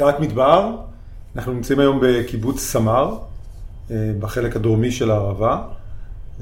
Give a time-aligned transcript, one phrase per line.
[0.00, 0.76] דעת מדבר,
[1.36, 3.18] אנחנו נמצאים היום בקיבוץ סמר,
[3.90, 5.62] אה, בחלק הדרומי של הערבה.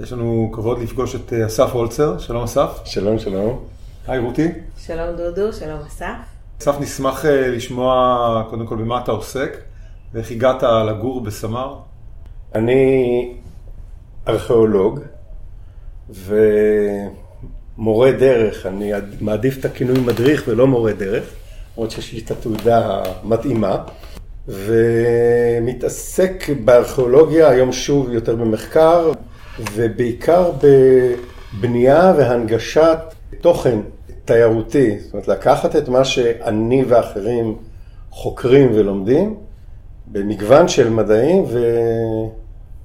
[0.02, 2.80] יש לנו כבוד לפגוש את אה, אסף הולצר, שלום אסף.
[2.84, 3.64] שלום, שלום.
[4.06, 4.48] היי רותי.
[4.78, 6.14] שלום דודו, שלום אסף.
[6.60, 9.56] אסף, נשמח אה, לשמוע קודם כל במה אתה עוסק,
[10.12, 11.78] ואיך הגעת לגור בסמר.
[12.54, 13.34] אני
[14.28, 15.00] ארכיאולוג
[16.10, 21.24] ומורה דרך, אני מעדיף את הכינוי מדריך ולא מורה דרך,
[21.78, 23.84] למרות שיש לי את התעודה המתאימה,
[24.48, 29.12] ומתעסק בארכיאולוגיה, היום שוב יותר במחקר,
[29.72, 30.50] ובעיקר
[31.54, 32.98] בבנייה והנגשת
[33.40, 33.78] תוכן
[34.24, 37.56] תיירותי, זאת אומרת לקחת את מה שאני ואחרים
[38.10, 39.36] חוקרים ולומדים
[40.06, 41.44] במגוון של מדעים,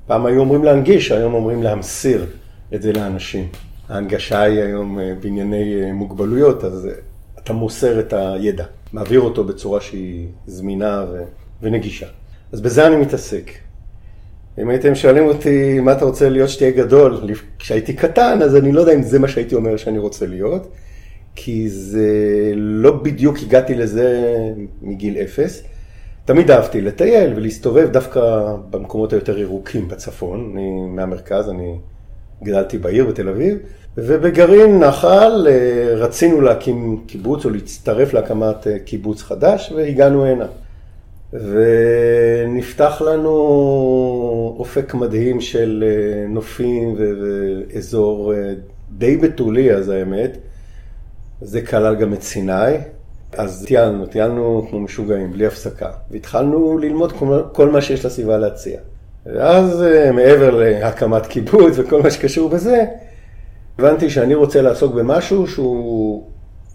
[0.06, 2.26] ופעם היו אומרים להנגיש, היום אומרים להמסיר
[2.74, 3.48] את זה לאנשים.
[3.90, 6.92] ההנגשה היא היום אה, בענייני אה, מוגבלויות, אז אה,
[7.40, 11.24] אתה מוסר את הידע, מעביר אותו בצורה שהיא זמינה ו...
[11.62, 12.08] ונגישה.
[12.52, 13.52] אז בזה אני מתעסק.
[14.62, 17.18] אם הייתם שואלים אותי מה אתה רוצה להיות שתהיה גדול,
[17.60, 20.68] כשהייתי קטן, אז אני לא יודע אם זה מה שהייתי אומר שאני רוצה להיות,
[21.36, 22.08] כי זה
[22.56, 24.28] לא בדיוק הגעתי לזה
[24.82, 25.64] מגיל אפס.
[26.26, 31.76] תמיד אהבתי לטייל ולהסתובב דווקא במקומות היותר ירוקים בצפון, אני מהמרכז, אני
[32.44, 33.58] גדלתי בעיר בתל אביב,
[33.98, 40.46] ובגרעין נחל אה, רצינו להקים קיבוץ או להצטרף להקמת אה, קיבוץ חדש והגענו הנה.
[41.34, 48.34] ונפתח לנו אופק מדהים של אה, נופים ואזור
[48.92, 50.38] די בתולי אז האמת.
[51.42, 52.78] זה כלל גם את סיני.
[53.38, 55.92] אז טיילנו, טיילנו כמו משוגעים, בלי הפסקה.
[56.12, 57.14] והתחלנו ללמוד
[57.52, 58.80] כל מה שיש לסביבה להציע.
[59.26, 62.86] ואז מעבר להקמת קיבוץ וכל מה שקשור בזה,
[63.80, 66.24] הבנתי שאני רוצה לעסוק במשהו שהוא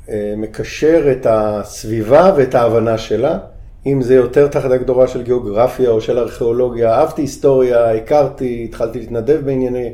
[0.08, 3.38] אה, מקשר את הסביבה ואת ההבנה שלה.
[3.86, 9.40] אם זה יותר תחת הגדורה של גיאוגרפיה או של ארכיאולוגיה, אהבתי היסטוריה, הכרתי, התחלתי להתנדב
[9.44, 9.92] בענייני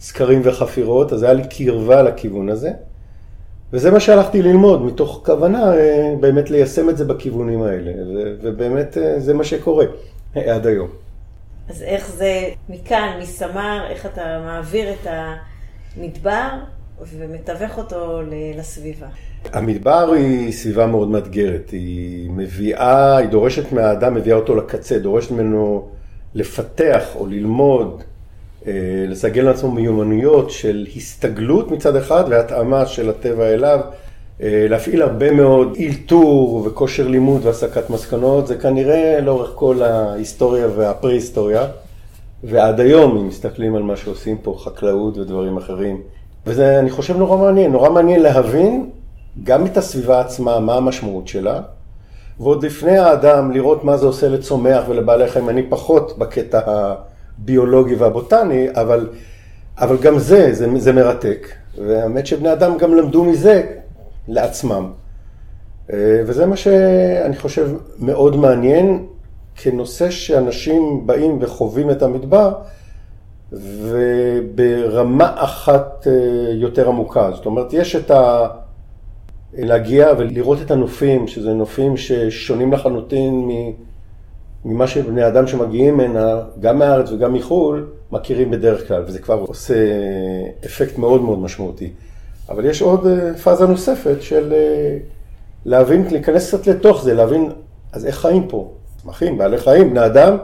[0.00, 2.70] סקרים וחפירות, אז היה לי קרבה לכיוון הזה.
[3.72, 7.92] וזה מה שהלכתי ללמוד, מתוך כוונה אה, באמת ליישם את זה בכיוונים האלה,
[8.42, 9.84] ובאמת אה, זה מה שקורה
[10.34, 11.05] עד היום.
[11.68, 15.06] אז איך זה מכאן, מסמר, איך אתה מעביר את
[15.96, 16.48] המדבר
[17.18, 18.20] ומתווך אותו
[18.56, 19.06] לסביבה?
[19.52, 25.88] המדבר היא סביבה מאוד מאתגרת, היא מביאה, היא דורשת מהאדם, מביאה אותו לקצה, דורשת ממנו
[26.34, 28.02] לפתח או ללמוד,
[28.66, 28.72] אה,
[29.08, 33.80] לסגל לעצמו מיומנויות של הסתגלות מצד אחד והתאמה של הטבע אליו,
[34.40, 41.66] להפעיל הרבה מאוד אילתור וכושר לימוד והסקת מסקנות, זה כנראה לאורך כל ההיסטוריה והפרה-היסטוריה,
[42.44, 46.00] ועד היום, אם מסתכלים על מה שעושים פה, חקלאות ודברים אחרים.
[46.46, 48.90] וזה, אני חושב, נורא מעניין, נורא מעניין להבין
[49.44, 51.60] גם את הסביבה עצמה, מה המשמעות שלה,
[52.40, 58.66] ועוד לפני האדם לראות מה זה עושה לצומח ולבעלי חיים, אני פחות בקטע הביולוגי והבוטני,
[58.72, 59.08] אבל,
[59.78, 61.48] אבל גם זה, זה, זה מרתק.
[61.78, 63.62] והאמת שבני אדם גם למדו מזה
[64.28, 64.90] לעצמם.
[65.92, 69.06] אה, וזה מה שאני חושב מאוד מעניין,
[69.56, 72.52] כנושא שאנשים באים וחווים את המדבר,
[73.52, 76.12] וברמה אחת אה,
[76.52, 77.30] יותר עמוקה.
[77.34, 78.48] זאת אומרת, יש את ה...
[79.58, 83.50] להגיע ולראות את הנופים, שזה נופים ששונים לחלוטין
[84.64, 89.74] ממה שבני אדם שמגיעים הנה, גם מהארץ וגם מחו"ל, מכירים בדרך כלל, וזה כבר עושה
[90.66, 91.90] אפקט מאוד מאוד משמעותי.
[92.48, 94.98] אבל יש עוד אה, פאזה נוספת של אה,
[95.64, 97.50] להבין, להיכנס קצת לתוך זה, להבין,
[97.92, 98.70] אז איך חיים פה?
[99.02, 100.36] צמחים, בעלי חיים, בני אדם,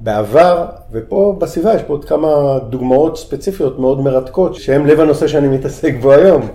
[0.00, 5.48] בעבר, ופה בסביבה יש פה עוד כמה דוגמאות ספציפיות מאוד מרתקות, שהן לב הנושא שאני
[5.48, 6.48] מתעסק בו היום,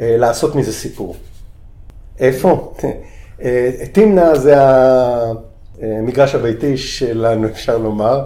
[0.00, 1.16] אה, לעשות מזה סיפור.
[2.18, 2.72] איפה?
[3.92, 4.54] תמנע זה
[5.82, 8.24] המגרש הביתי שלנו, אפשר לומר.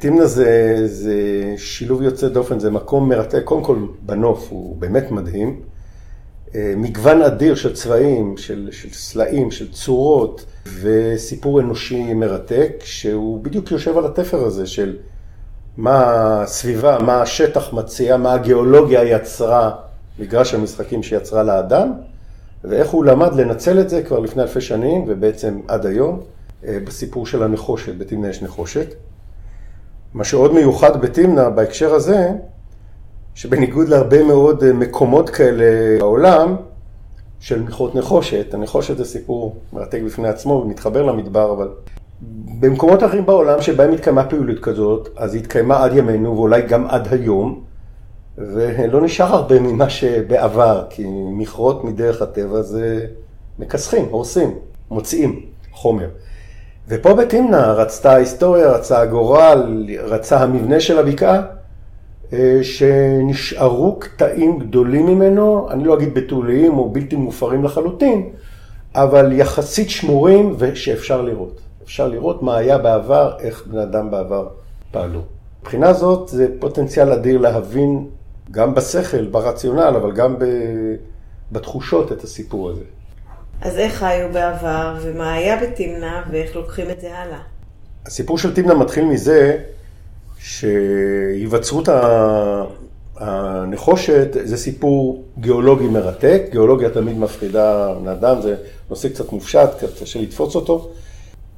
[0.00, 1.14] תמנע זה, זה
[1.56, 5.60] שילוב יוצא דופן, זה מקום מרתק, קודם כל בנוף הוא באמת מדהים.
[6.54, 10.44] אה, מגוון אדיר של צבעים, של, של סלעים, של צורות,
[10.80, 14.96] וסיפור אנושי מרתק, שהוא בדיוק יושב על התפר הזה של
[15.76, 16.02] מה
[16.42, 19.70] הסביבה, מה השטח מציע, מה הגיאולוגיה יצרה,
[20.18, 21.92] מגרש המשחקים שיצרה לאדם,
[22.64, 26.20] ואיך הוא למד לנצל את זה כבר לפני אלפי שנים, ובעצם עד היום,
[26.66, 28.94] אה, בסיפור של הנחושת, בתמנע יש נחושת.
[30.14, 32.30] מה שעוד מיוחד בתמנע בהקשר הזה,
[33.34, 36.56] שבניגוד להרבה מאוד אה, מקומות כאלה בעולם,
[37.40, 41.68] של מלכות נחושת, הנחושת זה סיפור מרתק בפני עצמו ומתחבר למדבר, אבל
[42.60, 47.08] במקומות אחרים בעולם שבהם התקיימה פעילות כזאת, אז היא התקיימה עד ימינו ואולי גם עד
[47.12, 47.60] היום,
[48.38, 53.06] ולא נשאר הרבה ממה שבעבר, כי מכרות מדרך הטבע זה
[53.58, 54.54] מכסחים, הורסים,
[54.90, 55.40] מוציאים,
[55.72, 56.08] החומר.
[56.88, 61.42] ופה בתמנע רצתה ההיסטוריה, רצה הגורל, רצה המבנה של הבקעה,
[62.32, 68.30] אה, שנשארו קטעים גדולים ממנו, אני לא אגיד בתוליים או בלתי מופרים לחלוטין,
[68.94, 71.60] אבל יחסית שמורים ושאפשר לראות.
[71.84, 74.48] אפשר לראות מה היה בעבר, איך בני אדם בעבר
[74.90, 75.20] פעלו.
[75.62, 78.06] מבחינה זאת זה פוטנציאל אדיר להבין
[78.50, 80.36] גם בשכל, ברציונל, אבל גם
[81.52, 82.84] בתחושות את הסיפור הזה.
[83.60, 87.38] אז איך חיו בעבר, ומה היה בתמנע, ואיך לוקחים את זה הלאה?
[88.06, 89.58] הסיפור של תמנע מתחיל מזה
[90.38, 91.88] שהיווצרות
[93.16, 98.56] הנחושת זה סיפור גיאולוגי מרתק, גיאולוגיה תמיד מפחידה בני אדם, זה
[98.90, 100.90] נושא קצת מופשט, קצת קשה לתפוץ אותו.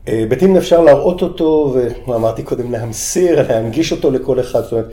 [0.09, 4.63] אה, בתמנע אפשר להראות אותו, ואמרתי קודם להמסיר, להנגיש אותו לכל אחד.
[4.63, 4.89] זאת אומרת,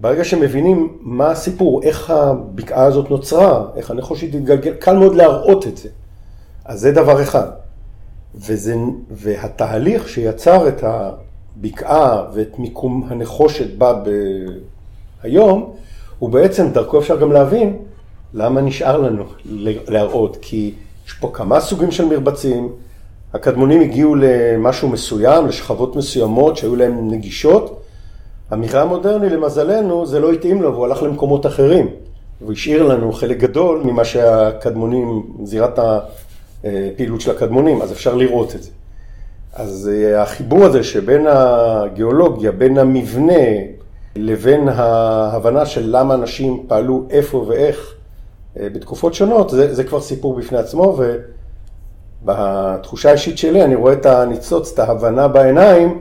[0.00, 5.76] ברגע שמבינים מה הסיפור, איך הבקעה הזאת נוצרה, איך הנחושת התגלגל, קל מאוד להראות את
[5.76, 5.88] זה.
[6.64, 7.48] אז זה דבר אחד.
[8.34, 8.74] וזה,
[9.10, 14.02] והתהליך שיצר את הבקעה ואת מיקום הנחושת בה
[15.22, 15.74] היום,
[16.18, 17.76] הוא בעצם, דרכו אפשר גם להבין
[18.34, 19.24] למה נשאר לנו
[19.88, 20.36] להראות.
[20.40, 20.74] כי
[21.06, 22.72] יש פה כמה סוגים של מרבצים,
[23.34, 27.80] הקדמונים הגיעו למשהו מסוים, לשכבות מסוימות שהיו להם נגישות.
[28.50, 31.88] המקרא המודרני, למזלנו, זה לא התאים לו והוא הלך למקומות אחרים.
[32.40, 35.78] הוא השאיר לנו חלק גדול ממה שהקדמונים, זירת
[36.64, 38.70] הפעילות של הקדמונים, אז אפשר לראות את זה.
[39.54, 43.42] אז אה, החיבור הזה שבין הגיאולוגיה, בין המבנה,
[44.16, 47.94] לבין ההבנה של למה אנשים פעלו איפה ואיך
[48.60, 50.98] אה, בתקופות שונות, זה, זה כבר סיפור בפני עצמו,
[52.24, 55.98] ובתחושה האישית שלי אני רואה את הניצוץ, את ההבנה בעיניים,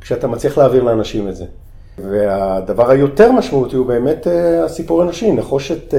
[0.00, 1.44] כשאתה מצליח להעביר לאנשים את זה.
[1.98, 5.94] והדבר היותר משמעותי הוא באמת אה, הסיפור הנשי, נחושת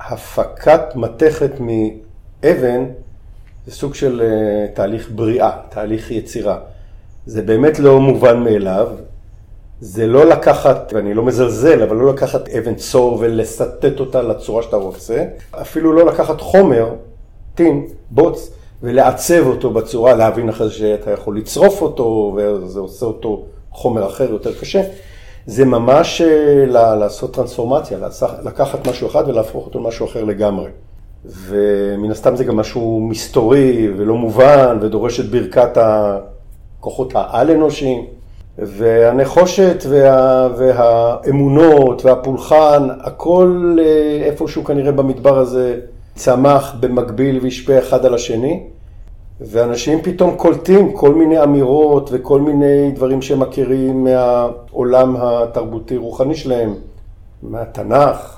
[0.00, 1.60] הפקת מתכת
[2.44, 2.84] אבן
[3.66, 6.58] זה סוג של אה, תהליך בריאה, תהליך יצירה.
[7.26, 8.88] זה באמת לא מובן מאליו.
[9.80, 14.76] זה לא לקחת, ואני לא מזלזל, אבל לא לקחת אבן צור ולסטט אותה לצורה שאתה
[14.76, 15.24] רוצה.
[15.50, 16.94] אפילו לא לקחת חומר,
[17.54, 18.50] טין, בוץ,
[18.82, 24.30] ולעצב אותו בצורה, להבין אחרי זה שאתה יכול לצרוף אותו, וזה עושה אותו חומר אחר
[24.30, 24.82] יותר קשה.
[25.46, 27.98] זה ממש אה, לעשות טרנספורמציה,
[28.44, 30.68] לקחת משהו אחד ולהפוך אותו למשהו אחר לגמרי.
[31.24, 35.78] ומן הסתם זה גם משהו מסתורי ולא מובן, ודורש את ברכת
[36.80, 38.04] הכוחות העל-אנושיים.
[38.58, 45.80] והנחושת וה, והאמונות והפולחן, הכל אה, איפשהו כנראה במדבר הזה
[46.14, 48.62] צמח במקביל והשפיע אחד על השני.
[49.40, 56.74] ואנשים פתאום קולטים כל מיני אמירות וכל מיני דברים שהם מכירים מהעולם התרבותי-רוחני שלהם,
[57.42, 58.33] מהתנ"ך,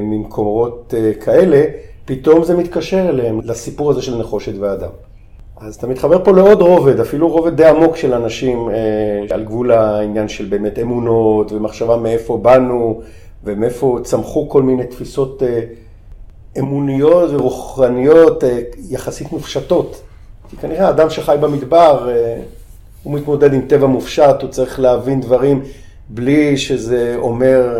[0.00, 1.64] ממקומות אה, כאלה,
[2.04, 4.88] פתאום זה מתקשר אליהם, לסיפור הזה של נחושת ואדם.
[5.60, 9.72] אז אתה מתחבר פה לעוד רובד, אפילו רובד די עמוק של אנשים אה, על גבול
[9.72, 13.00] העניין של באמת אמונות ומחשבה מאיפה באנו
[13.44, 15.42] ומאיפה צמחו כל מיני תפיסות
[16.58, 18.44] אמוניות ורוחניות
[18.90, 20.02] יחסית מופשטות.
[20.50, 22.10] כי כנראה האדם שחי במדבר,
[23.02, 25.62] הוא מתמודד עם טבע מופשט, הוא צריך להבין דברים
[26.08, 27.78] בלי שזה אומר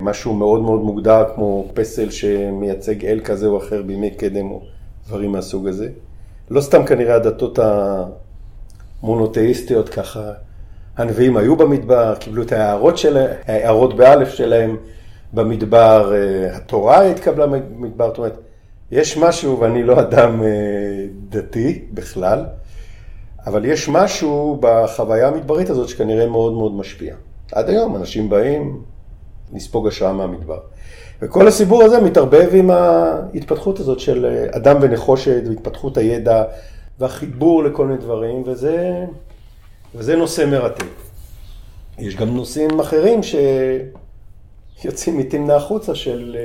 [0.00, 4.60] משהו מאוד מאוד מוגדר כמו פסל שמייצג אל כזה או אחר בימי קדם או
[5.06, 5.88] דברים מהסוג הזה.
[6.50, 7.58] לא סתם כנראה הדתות
[9.02, 10.32] המונותאיסטיות ככה,
[10.96, 14.76] הנביאים היו במדבר, קיבלו את ההערות שלהם, ההערות באלף שלהם
[15.32, 18.38] במדבר, אה, התורה התקבלה במדבר, זאת אומרת,
[18.90, 20.48] יש משהו, ואני לא אדם אה,
[21.28, 22.44] דתי בכלל,
[23.46, 27.14] אבל יש משהו בחוויה המדברית הזאת שכנראה מאוד מאוד משפיע.
[27.52, 28.82] עד היום אנשים באים,
[29.52, 30.58] לספוג השראה מהמדבר.
[31.22, 36.44] וכל הסיפור הזה מתערבב עם ההתפתחות הזאת של אדם ונחושת והתפתחות הידע
[36.98, 39.04] והחיבור לכל מיני דברים, וזה,
[39.94, 40.84] וזה נושא מרתק.
[41.98, 43.20] יש גם נושאים אחרים
[44.82, 46.36] שיוצאים מתמנה החוצה של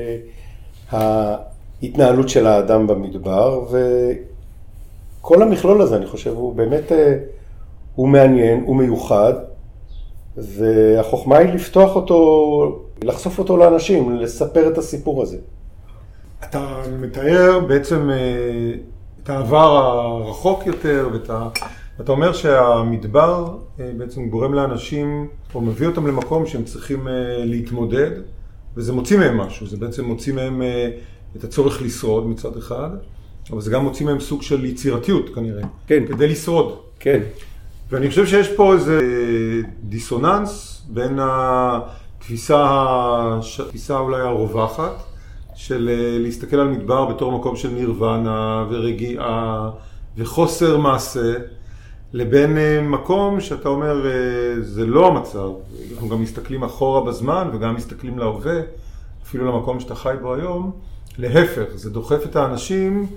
[0.94, 1.36] אה,
[1.82, 3.66] ההתנהלות של האדם במדבר,
[5.22, 7.18] וכל המכלול הזה, אני חושב, הוא באמת, אה,
[7.96, 9.34] הוא מעניין, הוא מיוחד,
[10.38, 15.38] והחוכמה היא לפתוח אותו לחשוף אותו לאנשים, לספר את הסיפור הזה.
[16.44, 18.74] אתה מתאר בעצם אה,
[19.24, 21.48] את העבר הרחוק יותר, ואתה,
[22.00, 27.14] ואתה אומר שהמדבר אה, בעצם גורם לאנשים, או מביא אותם למקום שהם צריכים אה,
[27.46, 28.12] להתמודד,
[28.78, 30.62] וזה מוציא מהם משהו, זה בעצם מוציא מהם
[31.38, 32.90] את הצורך לשרוד מצד אחד,
[33.52, 36.04] אבל זה גם מוציא מהם סוג של יצירתיות כנראה, כן.
[36.08, 36.78] כדי לשרוד.
[37.00, 37.20] כן.
[37.90, 39.00] ואני חושב שיש פה איזה
[39.84, 41.80] דיסוננס בין ה...
[42.22, 45.04] תפיסה, תפיסה אולי הרווחת,
[45.56, 49.70] של אה, להסתכל על מדבר בתור מקום של נירוונה ורגיעה
[50.18, 51.34] וחוסר מעשה,
[52.14, 55.50] לבין אה, מקום שאתה אומר, אה, זה לא המצב.
[55.94, 58.60] אנחנו גם מסתכלים אחורה בזמן וגם מסתכלים להווה,
[59.24, 60.72] אפילו למקום שאתה חי בו היום.
[61.18, 63.08] להפך, זה דוחף את האנשים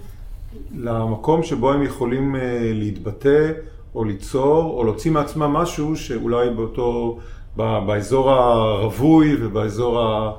[0.75, 2.37] למקום שבו הם יכולים
[2.75, 3.53] להתבטא
[3.95, 7.19] או ליצור או להוציא מעצמם משהו שאולי באותו,
[7.57, 10.33] באזור הרווי ובאזור ה...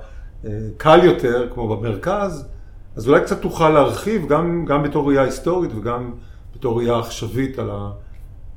[0.78, 2.48] קל יותר, כמו במרכז,
[2.96, 6.12] אז אולי קצת תוכל להרחיב גם, גם בתור ראייה היסטורית וגם
[6.56, 7.70] בתור ראייה עכשווית על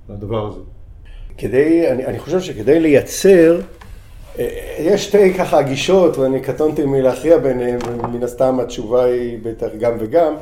[0.08, 0.60] הדבר הזה.
[1.38, 3.60] כדי, אני, אני חושב שכדי לייצר,
[4.38, 9.92] אה, יש שתי ככה גישות, ואני קטונתי מלהכריע ביניהם, ומן הסתם התשובה היא בטח גם
[9.98, 10.34] וגם,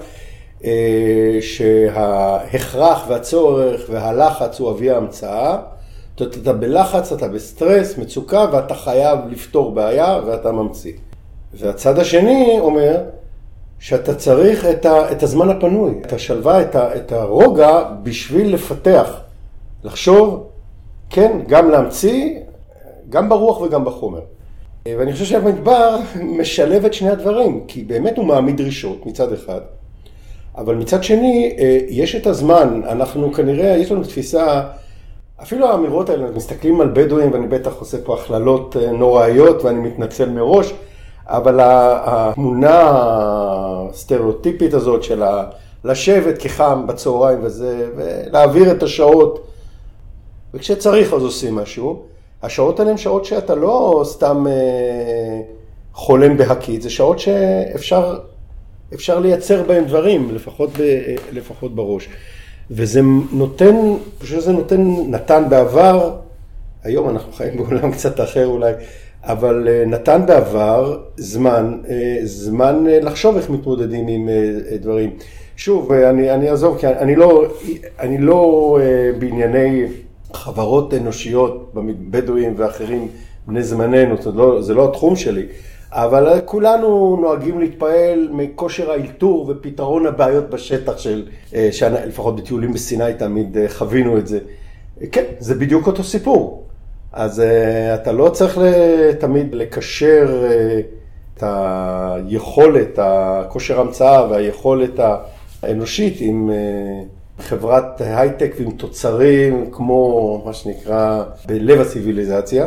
[0.64, 5.58] אה, שההכרח והצורך והלחץ הוא אבי ההמצאה.
[6.22, 10.92] אתה בלחץ, אתה בסטרס, מצוקה, ואתה חייב לפתור בעיה ואתה ממציא.
[11.54, 13.02] והצד השני אומר
[13.78, 19.20] שאתה צריך את, ה, את הזמן הפנוי, את השלווה, את, ה, את הרוגע בשביל לפתח,
[19.84, 20.46] לחשוב,
[21.10, 22.38] כן, גם להמציא,
[23.10, 24.20] גם ברוח וגם בחומר.
[24.88, 29.60] ואני חושב שהמדבר משלב את שני הדברים, כי באמת הוא מעמיד דרישות מצד אחד,
[30.56, 31.56] אבל מצד שני,
[31.88, 34.62] יש את הזמן, אנחנו כנראה, יש לנו תפיסה,
[35.42, 40.72] אפילו האמירות האלה, מסתכלים על בדואים, ואני בטח עושה פה הכללות נוראיות ואני מתנצל מראש,
[41.26, 42.92] אבל התמונה
[43.90, 45.22] הסטריאוטיפית הזאת של
[45.84, 49.46] לשבת כחם בצהריים וזה, ולהעביר את השעות,
[50.54, 52.02] וכשצריך אז עושים משהו.
[52.42, 55.40] השעות האלה הן שעות שאתה לא סתם אה,
[55.92, 58.18] חולם בהקית, זה שעות שאפשר
[58.94, 60.82] אפשר לייצר בהן דברים, לפחות, ב,
[61.32, 62.08] לפחות בראש.
[62.70, 63.00] וזה
[63.32, 63.76] נותן,
[64.18, 66.16] פשוט זה נותן, נתן בעבר,
[66.84, 68.72] היום אנחנו חיים בעולם קצת אחר אולי,
[69.22, 74.28] אבל אה, נתן בעבר זמן, אה, זמן אה, לחשוב איך מתמודדים עם
[74.80, 75.10] דברים.
[75.56, 77.46] שוב, אני, אני אעזוב, כי אני לא,
[78.00, 78.78] אני לא
[79.18, 79.86] בענייני
[80.32, 81.72] חברות אנושיות,
[82.10, 83.08] בדואים ואחרים,
[83.46, 85.46] בני זמננו, זה לא, זה לא התחום שלי,
[85.98, 91.28] אבל כולנו נוהגים להתפעל מכושר האלתור ופתרון הבעיות בשטח של,
[92.06, 94.38] לפחות בטיולים בסיני תמיד חווינו את זה.
[95.12, 96.64] כן, זה בדיוק אותו סיפור.
[97.12, 97.42] אז uh,
[97.94, 98.58] אתה לא צריך
[99.18, 100.44] תמיד לקשר
[101.34, 105.00] את היכולת, הכושר המצאה והיכולת
[105.62, 106.50] האנושית עם
[107.38, 112.66] חברת הייטק ועם תוצרים כמו מה שנקרא בלב הציוויליזציה.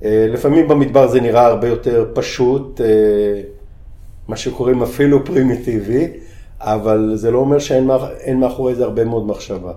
[0.00, 2.84] Uh, לפעמים במדבר זה נראה הרבה יותר פשוט, uh,
[4.28, 6.08] מה שקוראים אפילו פרימיטיבי,
[6.60, 9.72] אבל זה לא אומר שאין מאחורי זה הרבה מאוד מחשבה.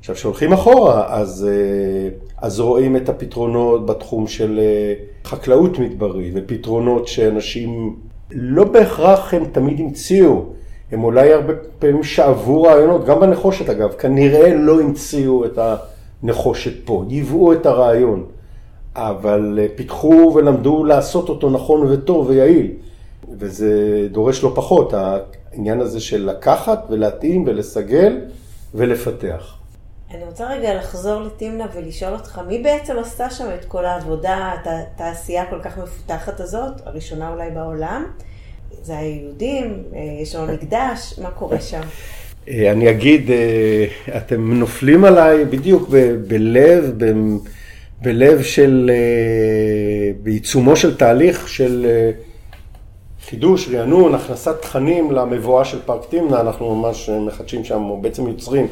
[0.00, 7.08] עכשיו, כשהולכים אחורה, אז, אה, אז רואים את הפתרונות בתחום של אה, חקלאות מדברית, ופתרונות
[7.08, 7.96] שאנשים
[8.30, 10.44] לא בהכרח הם תמיד המציאו,
[10.92, 15.58] הם אולי הרבה פעמים שאבו רעיונות, גם בנחושת אגב, כנראה לא המציאו את
[16.22, 18.24] הנחושת פה, ייבאו את הרעיון,
[18.96, 22.72] אבל אה, פיתחו ולמדו לעשות אותו נכון וטוב ויעיל,
[23.38, 28.18] וזה דורש לא פחות, העניין הזה של לקחת ולהתאים ולסגל
[28.74, 29.56] ולפתח.
[30.14, 34.66] אני רוצה רגע לחזור לתמנה ולשאול אותך, מי בעצם עשתה שם את כל העבודה, את
[34.66, 38.04] התעשייה כל כך מפותחת הזאת, הראשונה אולי בעולם?
[38.82, 41.80] זה היהודים, אה, יש לנו מקדש, מה קורה שם?
[42.48, 43.30] אה, אני אגיד,
[44.16, 45.88] אתם נופלים עליי בדיוק
[46.26, 46.98] בלב,
[48.02, 48.90] בלב של,
[50.22, 51.86] בעיצומו של תהליך של
[53.28, 58.66] חידוש, רענון, הכנסת תכנים למבואה של פארק תמנה, אנחנו ממש מחדשים שם, או בעצם יוצרים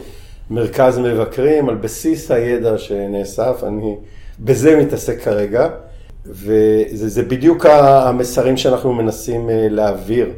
[0.50, 3.96] מרכז מבקרים על בסיס הידע שנאסף, אני
[4.40, 5.68] בזה מתעסק כרגע,
[6.26, 10.30] וזה בדיוק המסרים שאנחנו מנסים אה, להעביר.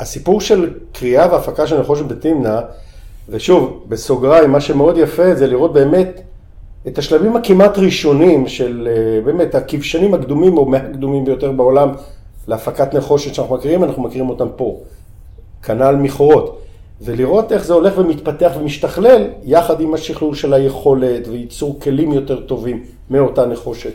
[0.00, 2.60] הסיפור של קריאה והפקה של נחושת בתמנע,
[3.28, 6.20] ושוב, בסוגריים, מה שמאוד יפה זה לראות באמת
[6.88, 11.92] את השלבים הכמעט ראשונים של אה, באמת הכבשנים הקדומים או מהקדומים ביותר בעולם
[12.48, 14.80] להפקת נחושת שאנחנו מכירים, אנחנו מכירים אותם פה.
[15.62, 16.60] כנ"ל מכרות.
[17.02, 22.84] ולראות איך זה הולך ומתפתח ומשתכלל יחד עם השכלול של היכולת וייצור כלים יותר טובים
[23.10, 23.92] מאותה נחושת.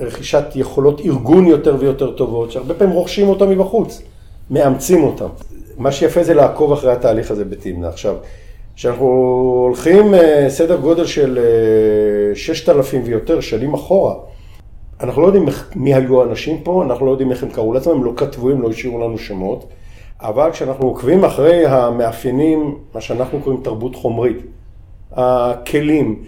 [0.00, 4.02] רכישת יכולות ארגון יותר ויותר טובות, שהרבה פעמים רוכשים אותם מבחוץ,
[4.50, 5.28] מאמצים אותם.
[5.78, 7.88] מה שיפה זה לעקוב אחרי התהליך הזה בתמנה.
[7.88, 8.14] עכשיו,
[8.76, 9.06] כשאנחנו
[9.66, 14.14] הולכים אה, סדר גודל של אה, ששת אלפים ויותר שנים אחורה,
[15.00, 18.04] אנחנו לא יודעים מי היו האנשים פה, אנחנו לא יודעים איך הם קראו לעצמם, הם
[18.04, 19.64] לא כתבו, הם לא השאירו לנו שמות.
[20.20, 24.36] אבל כשאנחנו עוקבים אחרי המאפיינים, מה שאנחנו קוראים תרבות חומרית,
[25.12, 26.22] הכלים,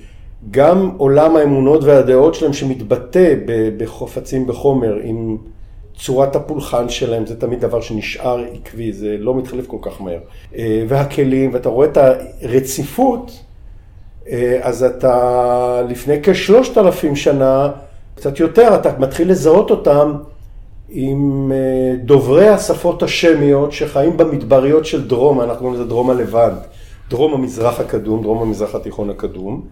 [0.50, 3.34] גם עולם האמונות והדעות שלהם שמתבטא
[3.76, 5.36] בחופצים בחומר עם
[5.98, 10.18] צורת הפולחן שלהם זה תמיד דבר שנשאר עקבי, זה לא מתחלף כל כך מהר.
[10.56, 11.98] אה, והכלים, ואתה רואה את
[12.42, 13.40] הרציפות,
[14.28, 17.70] אה, אז אתה לפני כשלושת אלפים שנה,
[18.14, 20.12] קצת יותר, אתה מתחיל לזהות אותם
[20.88, 26.62] עם אה, דוברי השפות השמיות שחיים במדבריות של דרום, אנחנו קוראים לזה דרום הלבנט,
[27.10, 29.62] דרום המזרח הקדום, דרום המזרח התיכון הקדום,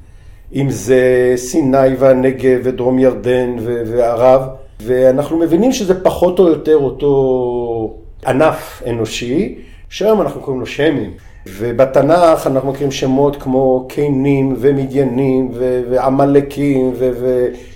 [0.55, 3.57] אם זה סיני והנגב ודרום ירדן
[3.87, 4.43] וערב.
[4.81, 11.11] ואנחנו מבינים שזה פחות או יותר אותו ענף אנושי, שהיום אנחנו קוראים לו שמים.
[11.49, 15.51] ובתנ"ך אנחנו מכירים שמות כמו קינים ומדיינים
[15.91, 16.95] ועמלקים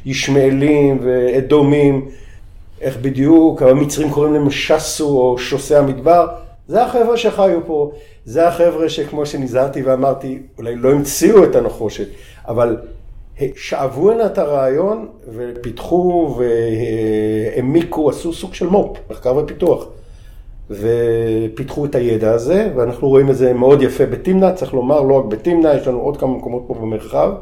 [0.05, 2.09] וישמעאלים ואדומים.
[2.81, 6.27] איך בדיוק, המצרים קוראים להם שסו או שוסי המדבר.
[6.69, 7.91] זה החבר'ה שחיו פה,
[8.25, 12.07] זה החבר'ה שכמו שנזהרתי ואמרתי, אולי לא המציאו את הנחושת,
[12.49, 12.77] אבל
[13.57, 19.87] שאבו הנה את הרעיון ופיתחו והעמיקו, עשו סוג של מו"פ, מחקר ופיתוח.
[20.71, 25.25] ופיתחו את הידע הזה, ואנחנו רואים את זה מאוד יפה בתמנע, צריך לומר, לא רק
[25.25, 27.33] בתמנע, יש לנו עוד כמה מקומות פה במרחב,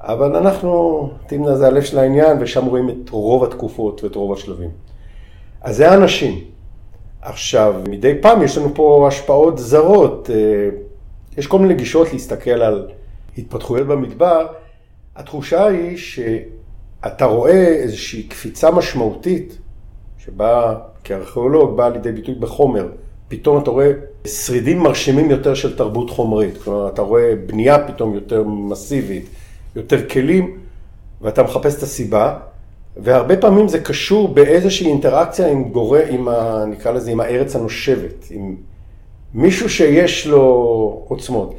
[0.00, 4.70] אבל אנחנו, תמנע זה הלב של העניין, ושם רואים את רוב התקופות ואת רוב השלבים.
[5.62, 6.40] אז זה האנשים.
[7.22, 10.30] עכשיו, מדי פעם יש לנו פה השפעות זרות.
[10.30, 10.68] אה,
[11.38, 12.88] יש כל מיני גישות להסתכל על
[13.38, 14.46] התפתחויות במדבר.
[15.16, 19.58] התחושה היא שאתה רואה איזושהי קפיצה משמעותית,
[20.18, 22.88] שבה כארכיאולוג באה לידי ביטוי בחומר.
[23.28, 23.90] פתאום אתה רואה
[24.26, 26.58] שרידים מרשימים יותר של תרבות חומרית.
[26.62, 29.28] כלומר, אתה רואה בנייה פתאום יותר מסיבית,
[29.76, 30.58] יותר כלים,
[31.20, 32.38] ואתה מחפש את הסיבה.
[32.96, 36.64] והרבה פעמים זה קשור באיזושהי אינטראקציה עם גורם, עם ה...
[36.66, 38.56] נקרא לזה, עם הארץ הנושבת, עם
[39.34, 40.40] מישהו שיש לו
[41.08, 41.54] עוצמות.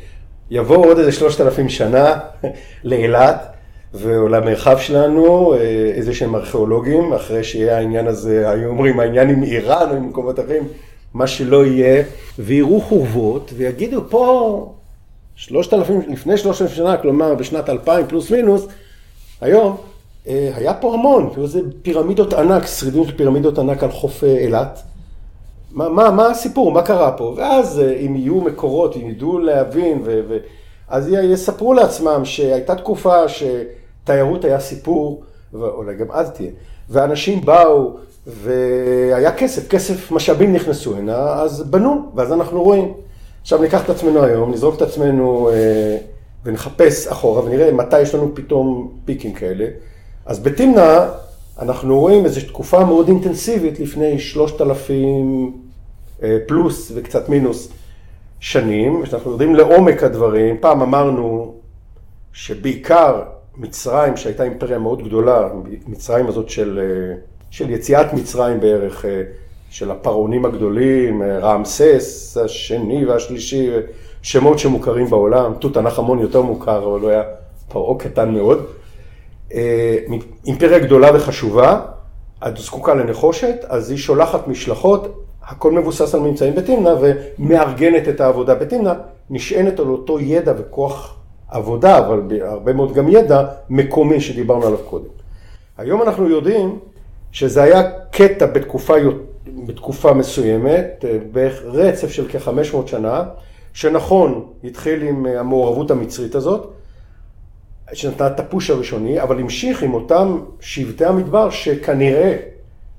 [0.52, 2.20] יבוא עוד איזה שלושת אלפים שנה
[2.84, 3.56] לאילת
[3.94, 5.60] ולמרחב שלנו, אה,
[5.96, 10.40] איזה שהם ארכיאולוגים, אחרי שיהיה העניין הזה, היו אומרים, העניין עם איראן או עם מקומות
[10.40, 10.64] אחרים,
[11.14, 12.04] מה שלא יהיה,
[12.40, 14.74] ויראו חורבות ויגידו פה
[15.36, 18.68] שלושת אלפים, לפני שלושת אלפים שנה, כלומר בשנת אלפיים פלוס מינוס,
[19.42, 19.78] היום,
[20.28, 24.38] אה, היה פה המון, כאילו זה פירמידות ענק, שרידים של פירמידות ענק על חוף אה,
[24.38, 24.82] אילת.
[25.76, 27.34] מה, מה, מה הסיפור, מה קרה פה?
[27.38, 30.38] ואז אה, אם יהיו מקורות, אם ידעו להבין, ו, ו,
[30.88, 36.52] אז יספרו לעצמם שהייתה תקופה שתיירות היה סיפור, ואולי גם אז תהיה,
[36.90, 37.92] ואנשים באו,
[38.28, 42.94] והיה כסף, כסף, משאבים נכנסו הנה, אז בנו, ואז אנחנו רואים.
[43.42, 45.98] עכשיו ניקח את עצמנו היום, נזרוק את עצמנו אה,
[46.46, 49.66] ונחפש אחורה ונראה מתי יש לנו פתאום פיקים כאלה.
[50.26, 51.10] אז בתמנע
[51.60, 55.65] אנחנו רואים איזו תקופה מאוד אינטנסיבית לפני שלושת אלפים אה,
[56.48, 57.72] פלוס וקצת מינוס
[58.40, 60.58] שנים, שאנחנו יודעים לעומק הדברים.
[60.60, 61.56] פעם אמרנו
[62.34, 63.22] שבעיקר
[63.58, 65.50] מצרים, שהייתה אימפריה מאוד גדולה,
[65.88, 67.16] מצרים הזאת של, אה,
[67.50, 69.22] של יציאת מצרים בערך, אה,
[69.70, 73.70] של הפרעונים הגדולים, רעמסס השני והשלישי,
[74.22, 77.24] שמות שמוכרים בעולם, תות ענך המון יותר מוכר, אבל הוא היה
[77.68, 78.66] פרעה קטן מאוד.
[80.46, 81.82] אימפריה גדולה וחשובה,
[82.48, 88.56] את זקוקה לנחושת, אז היא שולחת משלחות הכל מבוסס על ממצאים בתמנע ומארגנת את העבודה
[88.56, 88.94] בתמנע,
[89.30, 91.18] נשענת על אותו ידע וכוח
[91.50, 95.10] עבודה, אבל הרבה מאוד גם ידע מקומי שדיברנו עליו קודם.
[95.78, 96.80] היום אנחנו יודעים
[97.32, 98.94] שזה היה קטע בתקופה,
[99.66, 103.24] בתקופה מסוימת, בערך רצף של כ-500 שנה,
[103.74, 106.72] שנכון, התחיל עם המעורבות המצרית הזאת,
[107.94, 112.38] שנתנה את הפוש הראשוני, אבל המשיך עם אותם שבטי המדבר שכנראה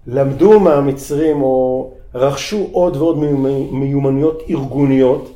[0.06, 3.18] למדו מהמצרים או רכשו עוד ועוד
[3.72, 5.32] מיומנויות ארגוניות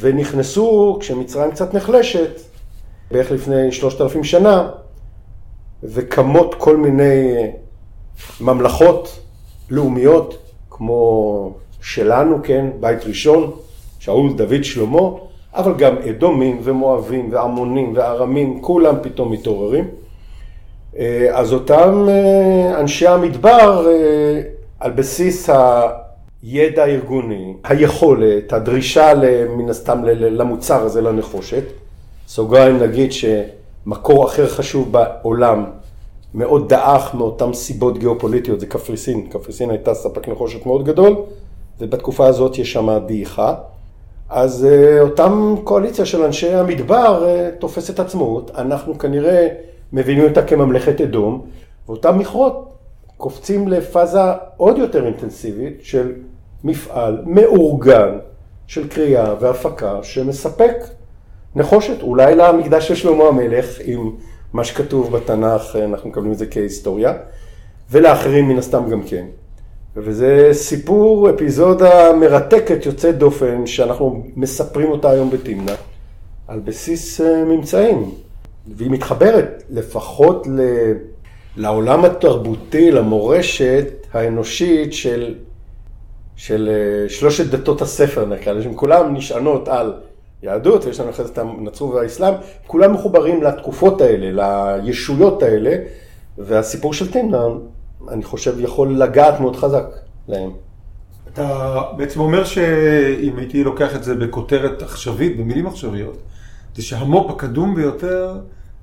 [0.00, 2.40] ונכנסו, כשמצרים קצת נחלשת,
[3.10, 4.68] בערך לפני שלושת אלפים שנה,
[5.82, 7.46] וקמות כל מיני
[8.40, 9.20] ממלכות
[9.70, 10.38] לאומיות,
[10.70, 13.50] כמו שלנו, כן, בית ראשון,
[13.98, 15.08] שאול, דוד, שלמה,
[15.54, 19.88] אבל גם אדומים ומואבים ועמונים וארמים, כולם פתאום מתעוררים.
[21.32, 22.06] אז אותם
[22.74, 23.86] אנשי המדבר
[24.80, 25.50] על בסיס
[26.42, 29.12] הידע הארגוני, היכולת, הדרישה
[29.56, 31.64] מן הסתם למוצר הזה, לנחושת.
[32.28, 35.64] סוגריים נגיד שמקור אחר חשוב בעולם
[36.34, 39.26] מאוד דעך מאותן סיבות גיאופוליטיות, זה קפריסין.
[39.30, 41.16] קפריסין הייתה ספק נחושת מאוד גדול,
[41.80, 43.54] ובתקופה הזאת יש שם דעיכה.
[44.28, 49.48] אז אה, אותם קואליציה של אנשי המדבר אה, תופסת עצמאות, אנחנו כנראה
[49.92, 51.46] מבינים אותה כממלכת אדום,
[51.88, 52.77] ואותם מכרות
[53.18, 54.20] קופצים לפאזה
[54.56, 56.12] עוד יותר אינטנסיבית של
[56.64, 58.18] מפעל מאורגן
[58.66, 60.74] של קריאה והפקה שמספק
[61.54, 64.10] נחושת, אולי למקדש של שלמה המלך, עם
[64.52, 67.12] מה שכתוב בתנ"ך, אנחנו מקבלים את זה כהיסטוריה,
[67.90, 69.26] ולאחרים מן הסתם גם כן.
[69.96, 75.74] וזה סיפור, אפיזודה מרתקת, יוצאת דופן, שאנחנו מספרים אותה היום בתמנע,
[76.48, 78.10] על בסיס אה, ממצאים.
[78.76, 80.60] והיא מתחברת לפחות ל...
[81.56, 85.34] לעולם התרבותי, למורשת האנושית של,
[86.36, 89.94] של אה, שלושת דתות הספר, נקרא לזה, כולן נשענות על
[90.42, 92.34] יהדות, ויש לנו אחרי זה את הנצרות והאסלאם,
[92.66, 95.76] כולם מחוברים לתקופות האלה, לישויות האלה,
[96.38, 97.44] והסיפור של תמנה,
[98.08, 99.84] אני חושב, יכול לגעת מאוד חזק
[100.28, 100.50] להם.
[101.32, 106.18] אתה בעצם אומר שאם הייתי לוקח את זה בכותרת עכשווית, במילים עכשוויות,
[106.74, 108.38] זה שהמו"פ הקדום ביותר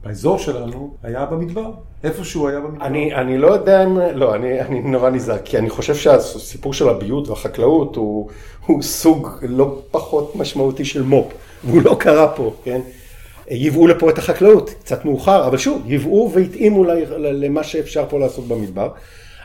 [0.06, 1.72] באזור שלנו היה במדבר,
[2.04, 2.86] איפשהו היה במדבר.
[2.86, 6.90] אני, אני לא יודע אם, לא, אני, אני נורא נזהר, כי אני חושב שהסיפור של
[6.90, 8.30] הביוט והחקלאות הוא,
[8.66, 12.82] הוא סוג לא פחות משמעותי של מו"פ, והוא לא קרה פה, כן?
[13.50, 16.84] ייבאו לפה את החקלאות, קצת מאוחר, אבל שוב, ייבאו והתאימו
[17.18, 18.90] למה שאפשר פה לעשות במדבר.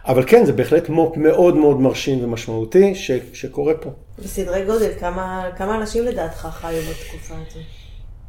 [0.07, 3.91] אבל כן, זה בהחלט מו"פ מאוד מאוד מרשים ומשמעותי ש, שקורה פה.
[4.19, 7.63] בסדרי גודל, כמה, כמה אנשים לדעתך חיו בתקופה הזאת?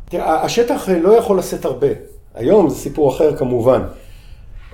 [0.10, 1.88] תראה, השטח לא יכול לשאת הרבה.
[2.36, 3.82] היום זה סיפור אחר כמובן.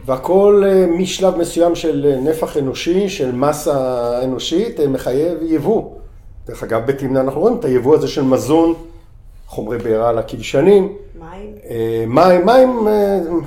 [0.05, 5.91] והכל אה, משלב מסוים של אה, נפח אנושי, של מסה אנושית, אה, מחייב יבוא.
[6.47, 8.73] דרך אגב, בתמנה אנחנו רואים את היבוא הזה של מזון,
[9.47, 10.93] חומרי בעירה לכבשנים.
[11.19, 11.55] מים?
[12.07, 12.87] מים, מים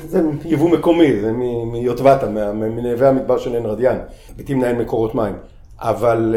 [0.09, 1.33] זה יבוא מקומי, זה
[1.73, 3.99] מיוטבתה, מנאבי המדבר של עין רדיאן.
[4.37, 5.35] בתמנה אין מקורות מים.
[5.79, 6.35] אבל,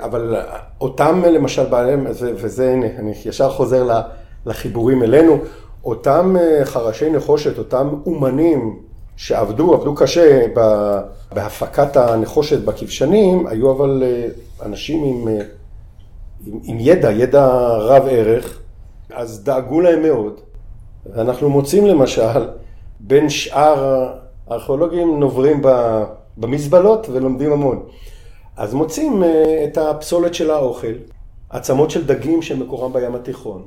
[0.00, 0.36] אבל
[0.80, 4.00] אותם למשל בעליהם, וזה, הנה, אני ישר חוזר
[4.46, 5.38] לחיבורים אלינו,
[5.84, 8.82] אותם חרשי נחושת, אותם אומנים
[9.16, 10.46] שעבדו, עבדו קשה
[11.34, 14.28] בהפקת הנחושת בכבשנים, היו אבל אה,
[14.66, 15.44] אנשים עם, אה,
[16.46, 17.46] עם, עם ידע, ידע
[17.78, 18.58] רב ערך,
[19.10, 20.40] אז דאגו להם מאוד.
[21.14, 22.48] ואנחנו מוצאים למשל,
[23.00, 24.08] בין שאר
[24.48, 25.62] הארכיאולוגים נוברים
[26.36, 27.82] במזבלות ולומדים המון.
[28.56, 30.94] אז מוצאים אה, את הפסולת של האוכל,
[31.50, 33.62] עצמות של דגים שמקורם בים התיכון.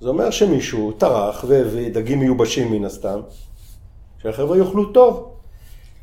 [0.00, 3.20] זה אומר שמישהו טרח והביא דגים מיובשים מן הסתם,
[4.22, 5.28] שהחבר'ה יאכלו טוב.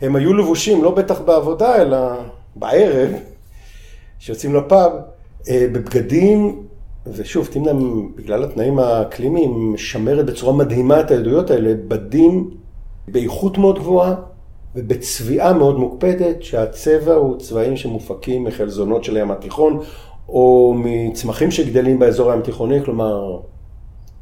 [0.02, 1.98] הם היו לבושים לא בטח בעבודה, אלא
[2.56, 3.10] בערב,
[4.20, 4.92] שיוצאים לפאב,
[5.50, 6.64] אה, בבגדים,
[7.08, 7.72] ושוב, תמנה,
[8.16, 12.50] בגלל התנאים האקלימיים, משמרת בצורה מדהימה את העדויות האלה, בדים
[13.08, 14.16] באיכות מאוד גבוהה
[14.76, 19.80] ובצביעה מאוד מוקפדת, שהצבע הוא צבעים שמופקים מחלזונות של הים התיכון,
[20.30, 23.40] או מצמחים שגדלים באזור הים התיכוני, כלומר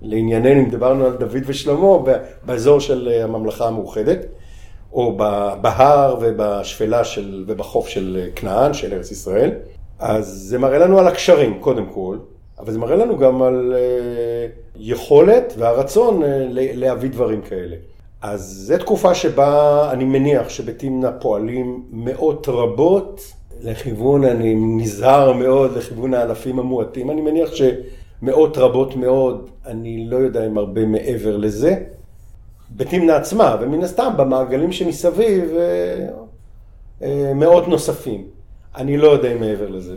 [0.02, 1.98] לענייננו, אם דיברנו על דוד ושלמה,
[2.46, 4.26] באזור של אה, הממלכה המאוחדת,
[4.94, 5.18] או
[5.62, 9.52] בהר ובשפלה של, ובחוף של אה, כנען, של ארץ ישראל.
[10.00, 12.18] אז זה מראה לנו על הקשרים, קודם כל,
[12.60, 17.76] אבל זה מראה לנו גם על אה, יכולת והרצון להביא דברים כאלה.
[18.22, 23.22] אז זו תקופה שבה אני מניח שבתמנע פועלים מאות רבות
[23.62, 27.62] לכיוון, אני נזהר מאוד לכיוון האלפים המועטים, אני מניח ש...
[28.22, 31.84] מאות רבות מאוד, אני לא יודע אם הרבה מעבר לזה.
[32.72, 36.08] בתמנה עצמה, ומן הסתם במעגלים שמסביב, אה,
[37.02, 38.28] אה, מאות נוספים.
[38.76, 39.96] אני לא יודע אם מעבר לזה,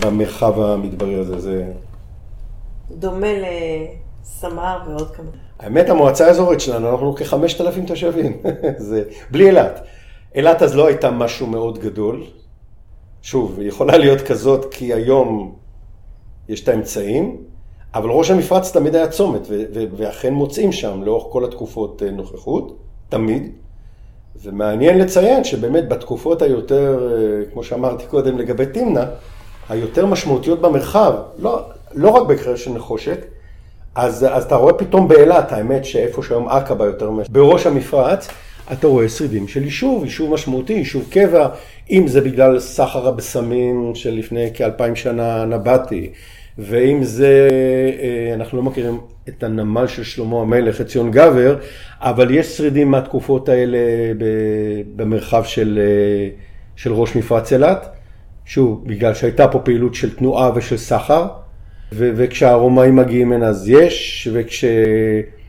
[0.00, 1.38] במרחב המדברי הזה.
[1.38, 1.72] זה...
[2.90, 5.30] דומה לסמר ועוד כמה.
[5.58, 8.36] האמת, המועצה האזורית שלנו, אנחנו כחמשת אלפים תושבים.
[8.88, 9.80] זה בלי אילת.
[10.34, 12.24] אילת אז לא הייתה משהו מאוד גדול.
[13.22, 15.54] שוב, היא יכולה להיות כזאת כי היום
[16.48, 17.36] יש את האמצעים,
[17.94, 19.40] אבל ראש המפרץ תמיד היה צומת,
[19.96, 22.76] ואכן מוצאים שם לאורך כל התקופות אה, נוכחות,
[23.08, 23.52] תמיד.
[24.42, 29.04] ומעניין לציין שבאמת בתקופות היותר, אה, כמו שאמרתי קודם לגבי תמנע,
[29.68, 31.62] היותר משמעותיות במרחב, לא,
[31.94, 33.18] לא רק בקריאה של נחושת,
[33.94, 38.28] אז, אז אתה רואה פתאום באילת, האמת שאיפה שהיום עקבה יותר, בראש המפרץ,
[38.72, 41.48] אתה רואה שרידים של יישוב, יישוב משמעותי, יישוב קבע,
[41.90, 46.10] אם זה בגלל סחר בסמים של לפני כאלפיים שנה נבטי,
[46.58, 47.48] ואם זה,
[48.00, 51.56] אה, אנחנו לא מכירים את הנמל של שלמה המלך, את ציון גבר,
[52.00, 53.78] אבל יש שרידים מהתקופות האלה
[54.96, 56.28] במרחב של, אה,
[56.76, 57.88] של ראש מפרץ אילת,
[58.44, 61.26] שוב, בגלל שהייתה פה פעילות של תנועה ושל סחר,
[61.92, 64.28] וכשהרומאים מגיעים הנה אז יש,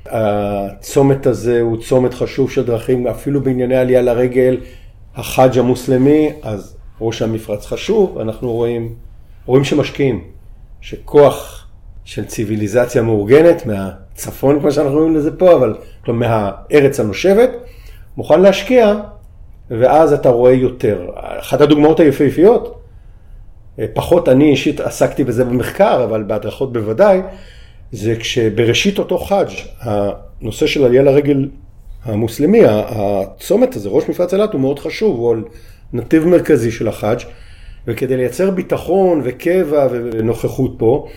[0.06, 4.58] וכשהצומת הזה הוא צומת חשוב של דרכים, אפילו בענייני עלייה לרגל,
[5.15, 8.96] החאג' המוסלמי, אז ראש המפרץ חשוב, אנחנו רואים,
[9.46, 10.37] רואים שמשקיעים.
[10.82, 11.68] שכוח
[12.06, 17.50] של ציוויליזציה מאורגנת, מהצפון כמו שאנחנו רואים לזה פה, אבל כלומר מהארץ הנושבת,
[18.18, 18.96] מוכן להשקיע,
[19.70, 21.10] ואז אתה רואה יותר.
[21.16, 22.80] אחת הדוגמאות היפהפיות,
[23.94, 27.22] פחות אני אישית עסקתי בזה במחקר, אבל בהדרכות בוודאי,
[27.92, 29.48] זה כשבראשית אותו חאג'
[29.82, 31.50] הנושא של עלייה לרגל
[32.04, 35.44] המוסלמי, הצומת הזה, ראש מפרץ אילת הוא מאוד חשוב, הוא על
[35.94, 37.20] נתיב מרכזי של החאג'
[37.88, 41.08] וכדי לייצר ביטחון וקבע ונוכחות פה,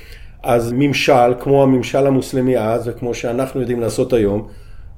[0.43, 4.49] אז ממשל, כמו הממשל המוסלמי אז וכמו שאנחנו יודעים לעשות היום,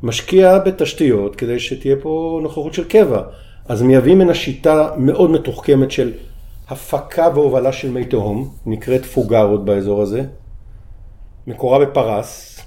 [0.02, 3.22] משקיע בתשתיות כדי שתהיה פה נוכחות של קבע.
[3.68, 6.12] אז מייבאים מן השיטה מאוד מתוחכמת של
[6.68, 10.24] הפקה והובלה של מי תהום, נקראת פוגרות באזור הזה,
[11.46, 12.60] מקורה בפרס,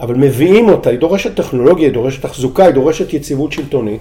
[0.00, 4.00] אבל מביאים אותה, היא דורשת טכנולוגיה, היא דורשת תחזוקה, היא דורשת יציבות שלטונית,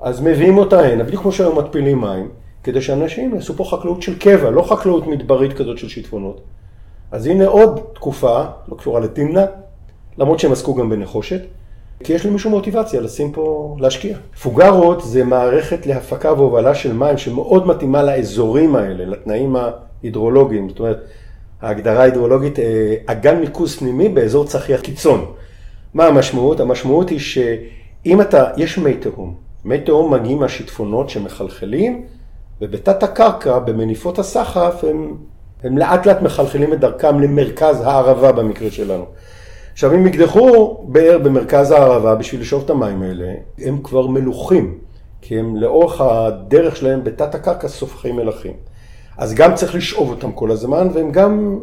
[0.00, 2.28] אז מביאים אותה הנה, בדיוק כמו שהיום מתפילים מים,
[2.64, 6.40] כדי שאנשים יעשו פה חקלאות של קבע, לא חקלאות מדברית כזאת של שיטפונות.
[7.10, 9.44] אז הנה עוד תקופה, לא קשורה לתמנע,
[10.18, 11.40] למרות שהם עסקו גם בנחושת,
[12.04, 14.16] כי יש למישהו מוטיבציה לשים פה, להשקיע.
[14.42, 20.68] פוגרות זה מערכת להפקה והובלה של מים שמאוד מתאימה לאזורים האלה, לתנאים ההידרולוגיים.
[20.68, 21.04] זאת אומרת,
[21.62, 25.24] ההגדרה ההידרולוגית, אה, אגן ניקוז פנימי באזור צחיח קיצון.
[25.94, 26.60] מה המשמעות?
[26.60, 32.06] המשמעות היא שאם אתה, יש מי תהום, מי תהום מגיעים מהשיטפונות שמחלחלים,
[32.60, 35.16] ובתת הקרקע, במניפות הסחף, הם,
[35.62, 39.04] הם לאט לאט מחלחלים את דרכם למרכז הערבה במקרה שלנו.
[39.72, 44.78] עכשיו אם יקדחו באר במרכז הערבה בשביל לשאוב את המים האלה, הם כבר מלוכים,
[45.22, 48.52] כי הם לאורך הדרך שלהם בתת הקרקע סופחים מלחים.
[49.18, 51.58] אז גם צריך לשאוב אותם כל הזמן, והם גם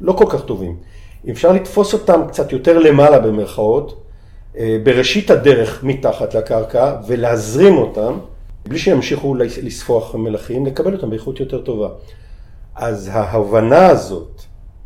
[0.00, 0.76] לא כל כך טובים.
[1.30, 4.02] אפשר לתפוס אותם קצת יותר למעלה במרכאות,
[4.58, 8.12] אה, בראשית הדרך מתחת לקרקע, ולהזרים אותם,
[8.68, 11.88] בלי שימשיכו לספוח מלחים, לקבל אותם באיכות יותר טובה.
[12.74, 14.42] אז ההבנה הזאת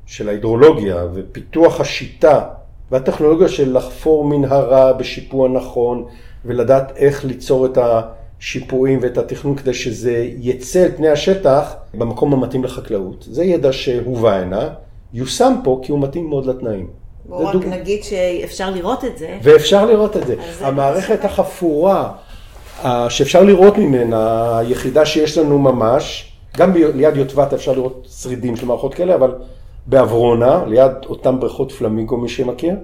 [0.07, 2.45] של ההידרולוגיה ופיתוח השיטה
[2.91, 6.05] והטכנולוגיה של לחפור מנהרה בשיפוע נכון
[6.45, 12.65] ולדעת איך ליצור את השיפועים ואת התכנון כדי שזה יצא אל פני השטח במקום המתאים
[12.65, 13.27] לחקלאות.
[13.31, 14.69] זה ידע שהובא הנה,
[15.13, 16.87] יושם פה כי הוא מתאים מאוד לתנאים.
[17.29, 17.65] בואו רק דוג...
[17.65, 19.39] נגיד שאפשר לראות את זה.
[19.43, 20.35] ואפשר לראות את זה.
[20.61, 22.13] המערכת זה החפורה
[23.09, 28.95] שאפשר לראות ממנה, היחידה שיש לנו ממש, גם ליד יוטבתה אפשר לראות שרידים של מערכות
[28.95, 29.35] כאלה, אבל
[29.87, 32.75] בעברונה, ליד אותן בריכות פלמינגו, מי שמכיר,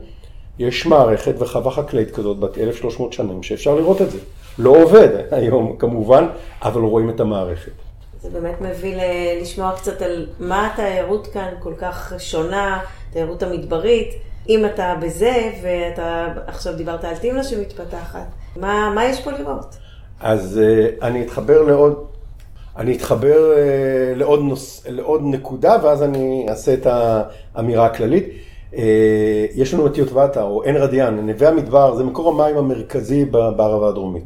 [0.59, 4.19] יש מערכת וחווה חקלאית כזאת בת 1,300 שנים, שאפשר לראות את זה.
[4.59, 6.27] לא עובד היום כמובן,
[6.63, 7.73] אבל רואים את המערכת.
[8.21, 8.97] זה באמת מביא
[9.43, 14.28] לשמוע קצת על מה התיירות כאן כל כך שונה, התיירות המדברית.
[14.49, 19.77] אם אתה בזה, ואתה עכשיו דיברת על תמנה שמתפתחת, מה, מה יש פה לראות?
[20.21, 22.09] אז uh, אני אתחבר לעוד
[22.79, 26.87] אני אתחבר אה, לעוד, נוס, לעוד נקודה ואז אני אעשה את
[27.55, 28.25] האמירה הכללית.
[28.77, 33.89] אה, יש לנו את יוטבתה או עין רדיאן, נווה המדבר, זה מקור המים המרכזי בערבה
[33.89, 34.25] הדרומית.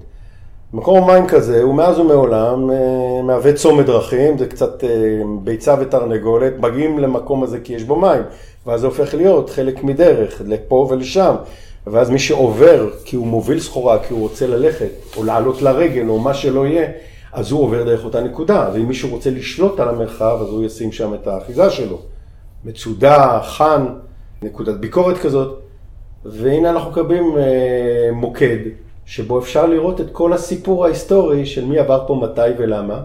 [0.73, 4.85] מקור מים כזה הוא מאז ומעולם אה, מהווה צומת דרכים, זה קצת
[5.45, 8.23] ביצה ותרנגולת, מגיעים למקום הזה כי יש בו מים,
[8.67, 11.35] ואז זה הופך להיות חלק מדרך, לפה ולשם.
[11.87, 16.19] ואז מי שעובר כי הוא מוביל סחורה, כי הוא רוצה ללכת, או לעלות לרגל, או
[16.19, 16.91] מה שלא יהיה,
[17.33, 20.93] אז הוא עובר דרך אותה נקודה, ואם מישהו רוצה לשלוט על המרחב, אז הוא ישים
[20.93, 21.99] שם את האחיזה שלו.
[22.65, 23.87] מצודה, חאן,
[24.43, 25.59] נקודת ביקורת כזאת,
[26.25, 28.59] והנה אנחנו מקבלים אה, מוקד,
[29.07, 33.03] שבו אפשר לראות את כל הסיפור ההיסטורי של מי עבר פה מתי ולמה,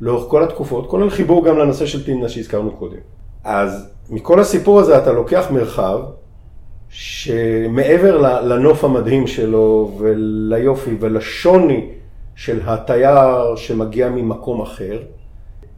[0.00, 3.15] לאורך כל התקופות, כולל חיבור גם לנושא של תמנה שהזכרנו קודם.
[3.46, 5.98] אז מכל הסיפור הזה אתה לוקח מרחב,
[6.88, 11.88] שמעבר לנוף המדהים שלו וליופי ולשוני
[12.36, 14.98] של התייר שמגיע ממקום אחר,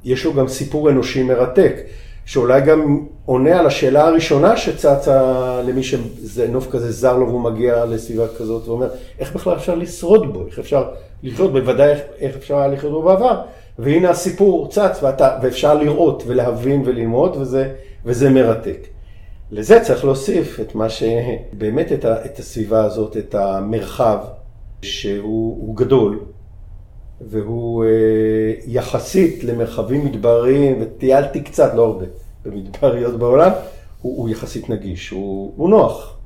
[0.05, 1.77] יש לו גם סיפור אנושי מרתק,
[2.25, 7.85] שאולי גם עונה על השאלה הראשונה שצצה למי שזה נוף כזה זר לו והוא מגיע
[7.85, 10.91] לסביבה כזאת ואומר, איך בכלל אפשר לשרוד בו, איך אפשר
[11.23, 13.41] לחיות, בוודאי איך, איך אפשר היה לחיות בו בעבר,
[13.79, 18.87] והנה הסיפור צץ ואתה, ואפשר לראות ולהבין וללמוד וזה, וזה מרתק.
[19.51, 24.19] לזה צריך להוסיף את מה שבאמת את, ה, את הסביבה הזאת, את המרחב
[24.83, 26.21] שהוא גדול,
[27.21, 27.89] והוא אה,
[28.67, 32.07] יחסית למרחבים מדבריים, וטיילתי קצת, לא הרבה,
[32.45, 33.51] במדבריות בעולם,
[34.03, 36.18] הוא, הוא יחסית נגיש, הוא, הוא נוח.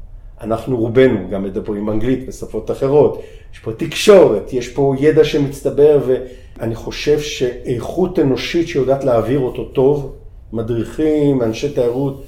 [0.42, 6.74] אנחנו רובנו גם מדברים אנגלית ושפות אחרות, יש פה תקשורת, יש פה ידע שמצטבר, ואני
[6.74, 10.12] חושב שאיכות אנושית שיודעת להעביר אותו טוב,
[10.52, 12.24] מדריכים, אנשי תיירות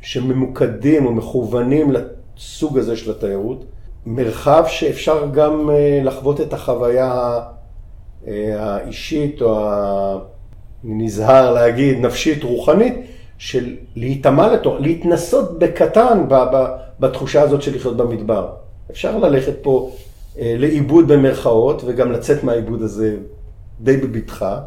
[0.00, 3.64] שממוקדים או מכוונים לסוג הזה של התיירות,
[4.06, 7.40] מרחב שאפשר גם אה, לחוות את החוויה
[8.26, 9.70] אה, האישית או
[10.84, 12.94] נזהר להגיד נפשית רוחנית
[13.38, 16.28] של להיטמע לתוך, להתנסות בקטן
[17.00, 18.48] בתחושה הזאת של לחיות במדבר.
[18.90, 19.90] אפשר ללכת פה
[20.38, 23.16] אה, לאיבוד במרכאות וגם לצאת מהאיבוד הזה
[23.80, 24.60] די בבטחה,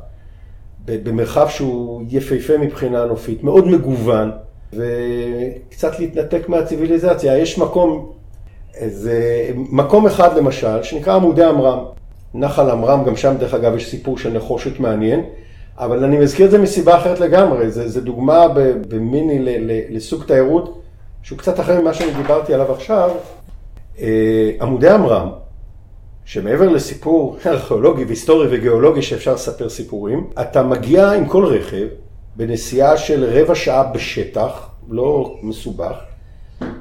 [0.85, 4.31] במרחב שהוא יפהפה מבחינה נופית, מאוד מגוון
[4.73, 7.37] וקצת להתנתק מהציוויליזציה.
[7.37, 8.11] יש מקום
[8.87, 11.79] זה מקום אחד למשל, שנקרא עמודי עמרם.
[12.33, 15.23] נחל עמרם, גם שם דרך אגב יש סיפור של נחושת מעניין,
[15.77, 18.47] אבל אני מזכיר את זה מסיבה אחרת לגמרי, זה, זה דוגמה
[18.87, 19.39] במיני
[19.89, 20.80] לסוג תיירות
[21.23, 23.11] שהוא קצת אחר ממה שאני דיברתי עליו עכשיו.
[23.99, 25.29] אה, עמודי עמרם,
[26.25, 31.87] שמעבר לסיפור ארכיאולוגי והיסטורי וגיאולוגי שאפשר לספר סיפורים, אתה מגיע עם כל רכב
[32.35, 35.95] בנסיעה של רבע שעה בשטח, לא מסובך,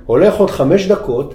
[0.06, 1.34] הולך עוד חמש דקות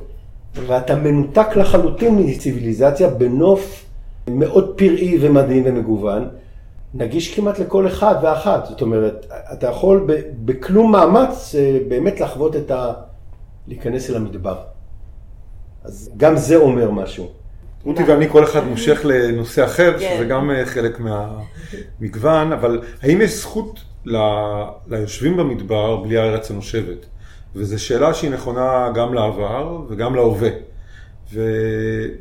[0.56, 3.86] ואתה מנותק לחלוטין מציוויליזציה בנוף
[4.28, 6.28] מאוד פראי ומדהים ומגוון,
[6.96, 8.66] נגיש כמעט לכל אחד ואחת.
[8.66, 10.08] זאת אומרת, אתה יכול
[10.46, 12.94] בכלום מאמץ אה, באמת לחוות את ה...
[13.68, 14.58] להיכנס אל המדבר.
[15.84, 17.30] אז גם זה אומר משהו.
[17.84, 20.16] רותי ואני כל אחד מושך לנושא אחר, כן.
[20.16, 24.18] שזה גם אה, חלק מהמגוון, אבל האם יש זכות ל...
[24.88, 27.06] ליושבים במדבר בלי הארץ הנושבת?
[27.56, 30.50] וזו שאלה שהיא נכונה גם לעבר וגם להווה.
[31.34, 31.42] ו...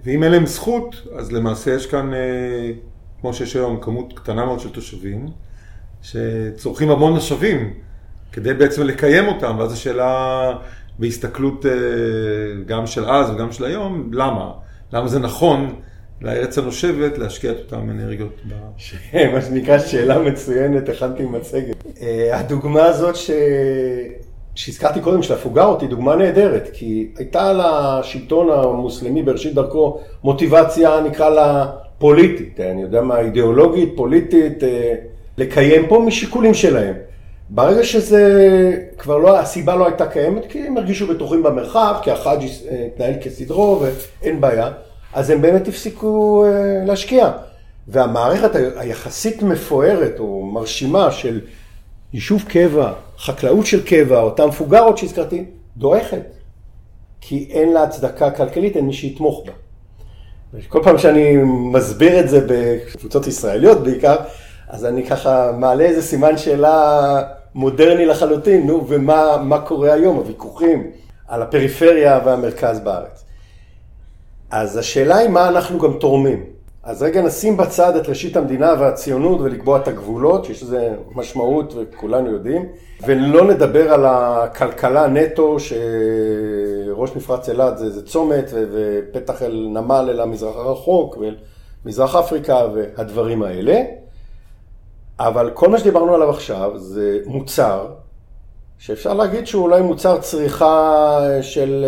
[0.05, 2.71] ואם אין להם זכות, אז למעשה יש כאן, אה,
[3.25, 5.27] כמו שיש היום, כמות קטנה מאוד של תושבים,
[6.03, 7.75] שצורכים המון משאבים
[8.33, 10.53] כדי בעצם לקיים אותם, ואז השאלה
[10.99, 11.73] בהסתכלות אה,
[12.67, 14.51] גם של אז וגם של היום, למה?
[14.93, 15.75] למה זה נכון
[16.21, 18.41] לארץ הנושבת להשקיע את אותן אנרגיות?
[19.33, 21.77] מה שנקרא שאלה מצוינת, הכנתי מצגת.
[22.01, 23.31] אה, הדוגמה הזאת ש...
[24.55, 31.31] שהזכרתי קודם, של הפוגרות, היא דוגמה נהדרת, כי הייתה לשלטון המוסלמי בראשית דרכו מוטיבציה, נקרא
[31.31, 31.67] לה
[31.99, 34.95] פוליטית, אני יודע מה, אידיאולוגית, פוליטית, אה,
[35.39, 36.95] לקיים פה משיקולים שלהם.
[37.51, 38.23] ברגע שזה
[38.99, 43.15] כבר לא, הסיבה לא הייתה קיימת, כי הם הרגישו בטוחים במרחב, כי החאג' אה, התנהל
[43.23, 44.71] כסדרו ואין בעיה,
[45.15, 47.31] אז הם באמת הפסיקו אה, להשקיע.
[47.89, 51.41] והמערכת היחסית מפוארת או מרשימה של
[52.13, 55.45] יישוב קבע, חקלאות של קבע, אותן פוגרות שהזכרתי,
[55.77, 56.23] דועכת.
[57.21, 59.53] כי אין לה הצדקה כלכלית, אין מי שיתמוך בה.
[60.69, 64.17] כל פעם שאני מסביר את זה בקבוצות ישראליות בעיקר,
[64.69, 67.23] אז אני ככה מעלה איזה סימן שאלה
[67.55, 70.91] מודרני לחלוטין, נו, ומה קורה היום, הוויכוחים
[71.29, 73.25] על הפריפריה והמרכז בארץ.
[74.51, 76.54] אז השאלה היא מה אנחנו גם תורמים.
[76.85, 82.31] אז רגע נשים בצד את ראשית המדינה והציונות ולקבוע את הגבולות, שיש לזה משמעות וכולנו
[82.31, 82.69] יודעים,
[83.07, 90.21] ולא נדבר על הכלכלה נטו, שראש מפרץ אילת זה, זה צומת ופתח אל נמל אל
[90.21, 91.37] המזרח הרחוק ואל
[91.85, 93.83] מזרח אפריקה והדברים האלה.
[95.21, 97.87] אבל כל מה שדיברנו עליו עכשיו זה מוצר
[98.79, 101.85] שאפשר להגיד שהוא אולי מוצר צריכה של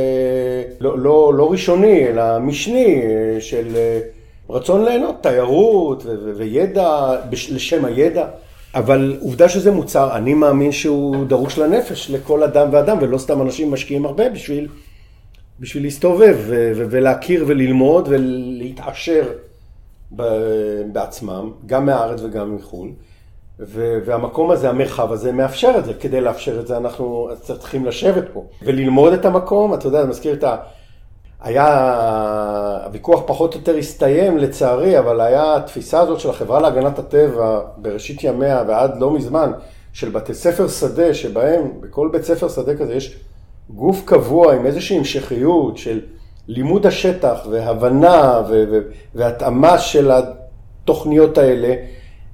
[0.80, 3.02] לא, לא, לא ראשוני, אלא משני,
[3.40, 3.76] של
[4.50, 8.26] רצון ליהנות, תיירות ו- ו- וידע, לשם הידע.
[8.74, 13.70] אבל עובדה שזה מוצר, אני מאמין שהוא דרוש לנפש, לכל אדם ואדם, ולא סתם אנשים
[13.70, 14.68] משקיעים הרבה בשביל,
[15.61, 19.32] בשביל להסתובב ו- ו- ולהכיר וללמוד ולהתעשר
[20.92, 22.88] בעצמם, גם מהארץ וגם מחו"ל.
[24.04, 25.94] והמקום הזה, המרחב הזה, מאפשר את זה.
[25.94, 29.74] כדי לאפשר את זה, אנחנו צריכים לשבת פה וללמוד את המקום.
[29.74, 30.56] אתה יודע, אני מזכיר את ה...
[31.42, 37.61] היה, הוויכוח פחות או יותר הסתיים לצערי, אבל היה התפיסה הזאת של החברה להגנת הטבע
[37.77, 39.53] בראשית ימיה ועד לא מזמן,
[39.92, 43.16] של בתי ספר שדה, שבהם בכל בית ספר שדה כזה יש
[43.70, 46.01] גוף קבוע עם איזושהי המשכיות של
[46.49, 48.42] לימוד השטח והבנה
[49.14, 51.75] והתאמה של התוכניות האלה.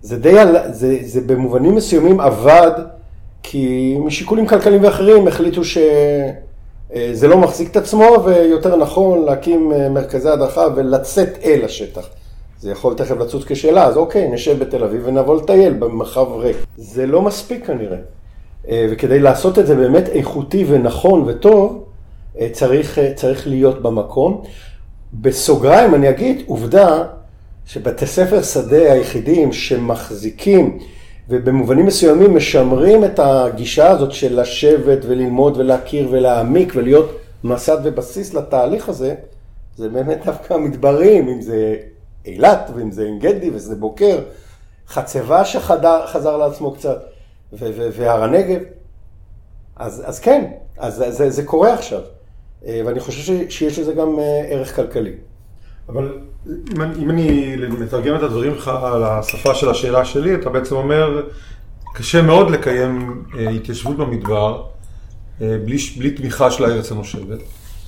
[0.03, 0.35] זה די,
[0.71, 2.71] זה, זה במובנים מסוימים עבד,
[3.43, 5.79] כי משיקולים כלכליים ואחרים החליטו ש...
[6.95, 12.09] אה, זה לא מחזיק את עצמו, ויותר נכון להקים אה, מרכזי הדרכה ולצאת אל השטח.
[12.61, 16.57] זה יכול תכף לצוץ כשאלה, אז אוקיי, נשב בתל אביב ונבוא לטייל במרחב ריק.
[16.77, 17.97] זה לא מספיק כנראה.
[18.69, 21.85] אה, וכדי לעשות את זה באמת איכותי ונכון וטוב,
[22.53, 24.43] צריך, צריך להיות במקום.
[25.15, 27.05] בסוגריים אני אגיד, עובדה
[27.67, 30.79] שבתי ספר שדה היחידים שמחזיקים
[31.33, 38.89] ובמובנים מסוימים משמרים את הגישה הזאת של לשבת וללמוד ולהכיר ולהעמיק ולהיות מסד ובסיס לתהליך
[38.89, 39.15] הזה,
[39.77, 41.77] זה באמת דווקא המדברים, אם זה
[42.25, 44.19] אילת ואם זה עין גדי וזה בוקר,
[44.89, 47.03] חצבה שחזר לעצמו קצת,
[47.53, 48.61] והר הנגב.
[49.77, 52.01] אז, אז כן, אז זה, זה קורה עכשיו,
[52.67, 55.15] אה, ואני חושב שיש לזה גם אה, ערך כלכלי.
[55.89, 56.19] אבל
[56.75, 58.69] אם אני, אם אני מתרגם את הדברים שלך
[59.05, 61.23] השפה של השאלה שלי, אתה בעצם אומר,
[61.95, 64.63] קשה מאוד לקיים אה, התיישבות במדבר
[65.41, 67.39] אה, בלי, בלי תמיכה של הארץ הנושבת,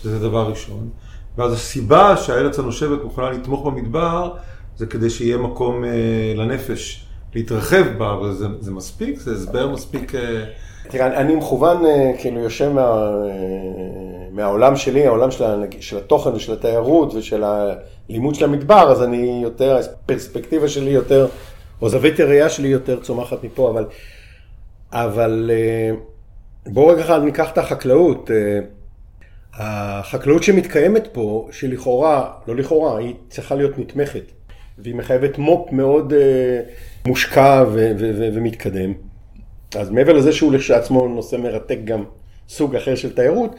[0.02, 0.88] שזה דבר ראשון.
[1.38, 4.34] ואז הסיבה שהארץ הנושבת מוכנה לתמוך במדבר,
[4.76, 5.90] זה כדי שיהיה מקום אה,
[6.36, 9.18] לנפש להתרחב בה, אבל זה, זה מספיק?
[9.18, 10.14] זה הסבר מספיק...
[10.14, 10.44] אה,
[10.88, 13.30] תראה, אני מכוון, אה, כאילו, יושב מה, אה,
[14.30, 15.44] מהעולם שלי, העולם של,
[15.80, 21.26] של התוכן ושל התיירות ושל הלימוד של המדבר, אז אני יותר, הפרספקטיבה שלי יותר,
[21.82, 23.84] או זווית הראייה שלי יותר צומחת מפה, אבל,
[24.92, 25.50] אבל
[26.66, 28.30] בואו רגע אחד ניקח את החקלאות.
[29.54, 34.32] החקלאות שמתקיימת פה, שלכאורה, לא לכאורה, היא צריכה להיות נתמכת,
[34.78, 36.12] והיא מחייבת מו"פ מאוד
[37.06, 38.92] מושקע ו- ו- ו- ומתקדם.
[39.78, 42.04] אז מעבר לזה שהוא לכשעצמו נושא מרתק גם
[42.48, 43.54] סוג אחר של תיירות,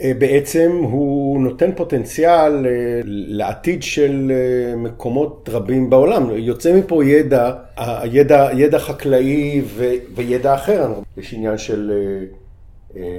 [0.00, 6.30] אה, בעצם הוא נותן פוטנציאל אה, לעתיד של אה, מקומות רבים בעולם.
[6.30, 10.94] יוצא מפה ידע, הידע, ידע חקלאי ו- וידע אחר.
[11.16, 11.92] יש עניין של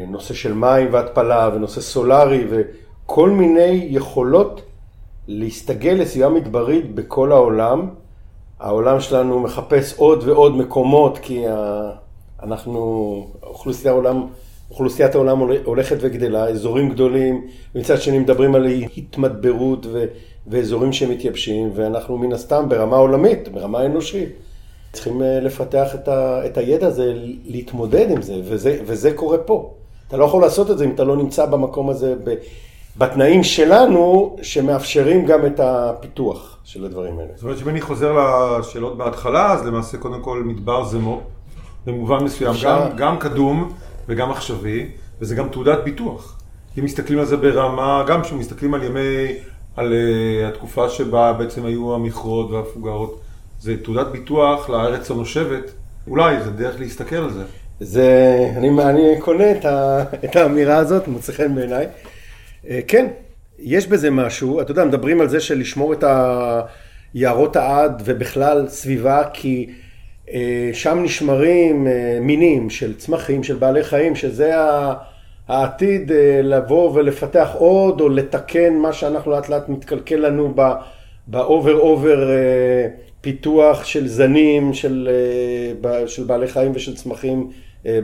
[0.08, 4.62] נושא של מים והתפלה ונושא סולארי וכל מיני יכולות
[5.28, 7.90] להסתגל לסביבה מדברית בכל העולם.
[8.60, 11.44] העולם שלנו מחפש עוד ועוד מקומות כי
[12.44, 14.28] אנחנו, אוכלוסיית העולם,
[14.72, 18.66] אוכלוסיית העולם הול- הולכת וגדלה, אזורים גדולים, מצד שני מדברים על
[18.98, 20.06] התמדברות ו,
[20.48, 24.30] ואזורים שמתייבשים, ואנחנו מן הסתם ברמה עולמית, ברמה אנושית,
[24.94, 27.14] צריכים אה, לפתח את, ה, את הידע הזה,
[27.46, 29.74] להתמודד עם זה, וזה, וזה קורה פה.
[30.08, 32.36] אתה לא יכול לעשות את זה אם אתה לא נמצא במקום הזה ב,
[32.98, 37.30] בתנאים שלנו, שמאפשרים גם את הפיתוח של הדברים האלה.
[37.36, 38.14] זאת אומרת שאם אני חוזר
[38.60, 41.22] לשאלות בהתחלה, אז למעשה קודם כל מדבר זה מו"פ,
[41.86, 42.56] במובן מסוים.
[42.64, 43.74] גם, גם קדום
[44.08, 44.90] וגם עכשווי,
[45.22, 46.40] וזה גם תעודת ביטוח.
[46.80, 49.34] אם מסתכלים על זה ברמה, גם כשמסתכלים על ימי,
[49.76, 53.20] על uh, התקופה שבה בעצם היו המכרות והפוגרות,
[53.60, 55.72] זה תעודת ביטוח לארץ הנושבת,
[56.08, 57.44] אולי זה דרך להסתכל על זה.
[57.80, 61.88] זה, אני, אני קונה את, ה, את האמירה הזאת, מוצא חן בעיניי.
[62.70, 63.08] אה, כן,
[63.60, 66.04] יש בזה משהו, אתה יודע, מדברים על זה של לשמור את
[67.14, 69.70] היערות העד ובכלל סביבה, כי
[70.34, 74.54] אה, שם נשמרים אה, מינים של צמחים, של בעלי חיים, שזה
[75.48, 76.12] העתיד
[76.44, 80.54] לבוא ולפתח עוד, או לתקן מה שאנחנו לאט לאט מתקלקל לנו
[81.28, 82.30] ב over over
[83.22, 85.10] פיתוח של זנים, של,
[86.08, 87.52] של בעלי חיים ושל צמחים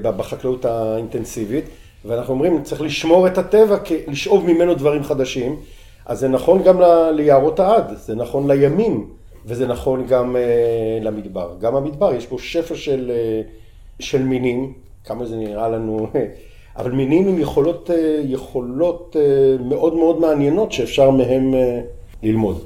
[0.01, 1.65] בחקלאות האינטנסיבית.
[2.05, 3.77] ואנחנו אומרים, צריך לשמור את הטבע,
[4.07, 5.55] לשאוב ממנו דברים חדשים.
[6.05, 9.09] אז זה נכון גם ל- ליערות העד, זה נכון לימים,
[9.45, 10.41] וזה נכון גם אה,
[11.01, 11.53] למדבר.
[11.59, 13.41] גם המדבר, יש פה שפע של, אה,
[13.99, 14.73] של מינים,
[15.05, 16.07] כמה זה נראה לנו,
[16.77, 21.81] אבל מינים עם יכולות, אה, יכולות אה, מאוד מאוד מעניינות שאפשר מהם אה,
[22.23, 22.63] ללמוד.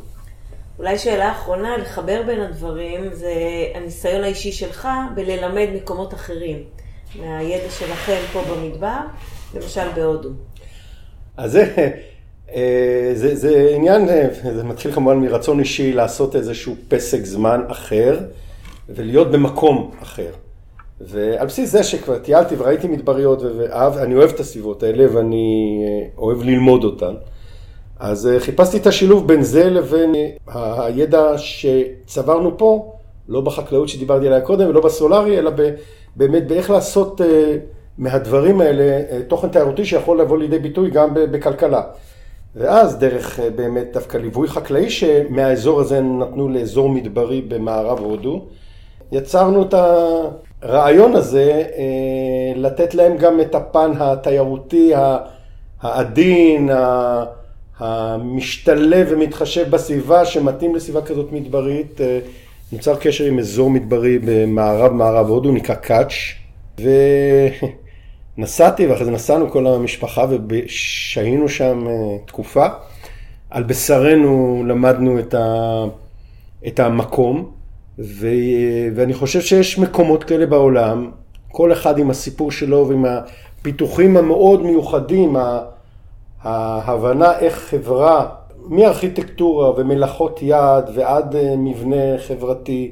[0.80, 3.34] אולי שאלה אחרונה, לחבר בין הדברים, זה
[3.76, 6.58] הניסיון האישי שלך בללמד מקומות אחרים,
[7.22, 8.97] מהידע שלכם פה במדבר,
[9.55, 10.30] למשל בהודו.
[11.38, 11.91] אז זה,
[12.55, 18.20] אה, זה, זה עניין, אה, זה מתחיל כמובן מרצון אישי לעשות איזשהו פסק זמן אחר
[18.89, 20.32] ולהיות במקום אחר.
[21.01, 23.41] ועל בסיס זה שכבר טיילתי וראיתי מדבריות
[23.95, 27.13] ואני אוהב את הסביבות האלה ואני אה, אוהב ללמוד אותן.
[27.99, 30.15] אז חיפשתי את השילוב בין זה לבין
[30.47, 32.93] הידע שצברנו פה,
[33.28, 35.51] לא בחקלאות שדיברתי עליה קודם ולא בסולארי, אלא
[36.18, 37.57] באמת באיך לעשות אה,
[37.97, 41.82] מהדברים האלה אה, תוכן תיירותי שיכול לבוא לידי ביטוי גם בכלכלה.
[42.55, 48.45] ואז דרך אה, באמת דווקא ליווי חקלאי שמהאזור הזה נתנו לאזור מדברי במערב הודו,
[49.11, 49.74] יצרנו את
[50.61, 51.63] הרעיון הזה
[52.55, 54.93] לתת להם גם את הפן התיירותי
[55.82, 56.70] העדין,
[57.80, 62.01] המשתלב ומתחשב בסביבה שמתאים לסביבה כזאת מדברית.
[62.72, 66.13] נוצר קשר עם אזור מדברי במערב מערב הודו, נקרא קאץ',
[68.38, 71.93] ונסעתי ואחרי זה נסענו כל המשפחה ושהינו שם אה,
[72.26, 72.68] תקופה.
[73.49, 75.84] על בשרנו למדנו את, ה,
[76.68, 77.51] את המקום,
[77.99, 78.28] ו,
[78.95, 81.11] ואני חושב שיש מקומות כאלה בעולם,
[81.51, 85.36] כל אחד עם הסיפור שלו ועם הפיתוחים המאוד מיוחדים,
[86.41, 88.26] ההבנה איך חברה,
[88.70, 92.91] מארכיטקטורה ומלאכות יד ועד אה, מבנה חברתי,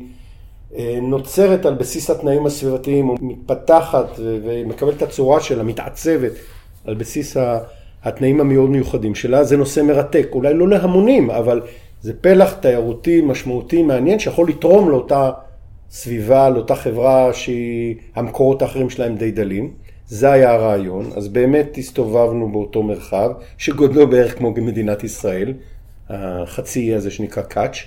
[0.77, 6.31] אה, נוצרת על בסיס התנאים הסביבתיים, ומתפתחת ומקבלת את הצורה שלה, מתעצבת
[6.85, 7.37] על בסיס
[8.03, 11.61] התנאים המאוד מיוחדים שלה, זה נושא מרתק, אולי לא להמונים, אבל
[12.01, 15.31] זה פלח תיירותי משמעותי מעניין שיכול לתרום לאותה
[15.91, 19.84] סביבה, לאותה חברה שהמקורות האחרים שלהם די דלים.
[20.07, 25.53] זה היה הרעיון, אז באמת הסתובבנו באותו מרחב, שגודלו בערך כמו במדינת ישראל,
[26.09, 27.77] החצי אי הזה שנקרא קאץ'.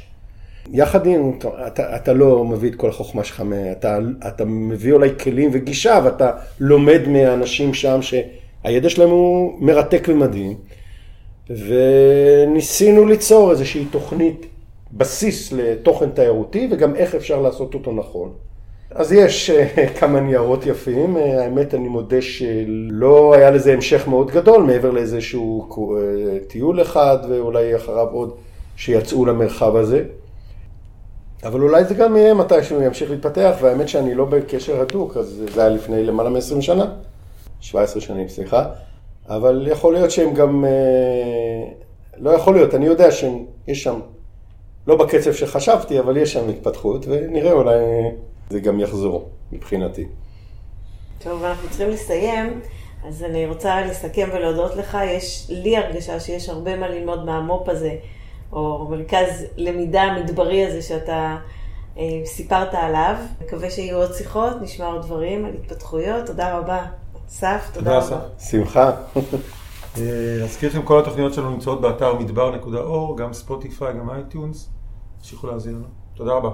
[0.72, 1.32] יחד עם,
[1.66, 3.42] אתה, אתה לא מביא את כל החוכמה שלך,
[3.72, 3.98] אתה,
[4.28, 10.56] אתה מביא אולי כלים וגישה, ואתה לומד מהאנשים שם שהידע שלהם הוא מרתק ומדהים.
[11.50, 14.46] וניסינו ליצור איזושהי תוכנית
[14.92, 18.32] בסיס לתוכן תיירותי וגם איך אפשר לעשות אותו נכון.
[18.90, 24.30] אז יש אה, כמה ניירות יפים, אה, האמת אני מודה שלא היה לזה המשך מאוד
[24.30, 28.34] גדול מעבר לאיזשהו אה, טיול אחד ואולי אחריו עוד
[28.76, 30.04] שיצאו למרחב הזה.
[31.44, 35.42] אבל אולי זה גם יהיה מתי שהוא ימשיך להתפתח, והאמת שאני לא בקשר הדוק, אז
[35.54, 36.86] זה היה לפני למעלה מ-20 שנה,
[37.60, 38.64] 17 שנים, סליחה,
[39.28, 40.64] אבל יכול להיות שהם גם,
[42.16, 44.00] לא יכול להיות, אני יודע שיש שם,
[44.86, 47.74] לא בקצב שחשבתי, אבל יש שם התפתחות, ונראה אולי
[48.50, 50.06] זה גם יחזור מבחינתי.
[51.18, 52.60] טוב, אנחנו צריכים לסיים,
[53.04, 54.98] אז אני רוצה לסכם ולהודות לך.
[55.04, 57.96] יש לי הרגשה שיש הרבה מה ללמוד מהמו"פ הזה,
[58.52, 61.36] או מרכז למידה מדברי הזה שאתה
[61.98, 63.14] אה, סיפרת עליו.
[63.44, 66.26] מקווה שיהיו עוד שיחות, נשמע עוד דברים על התפתחויות.
[66.26, 66.86] תודה רבה.
[67.28, 68.28] אסף, תודה, תודה רבה.
[68.38, 68.90] שמחה.
[69.96, 70.02] אה,
[70.40, 74.70] להזכיר לכם, כל התוכניות שלנו נמצאות באתר מדבר.אור, גם Spotify, גם iTunes.
[75.18, 75.86] תמשיכו להאזין לנו.
[76.14, 76.50] תודה רבה.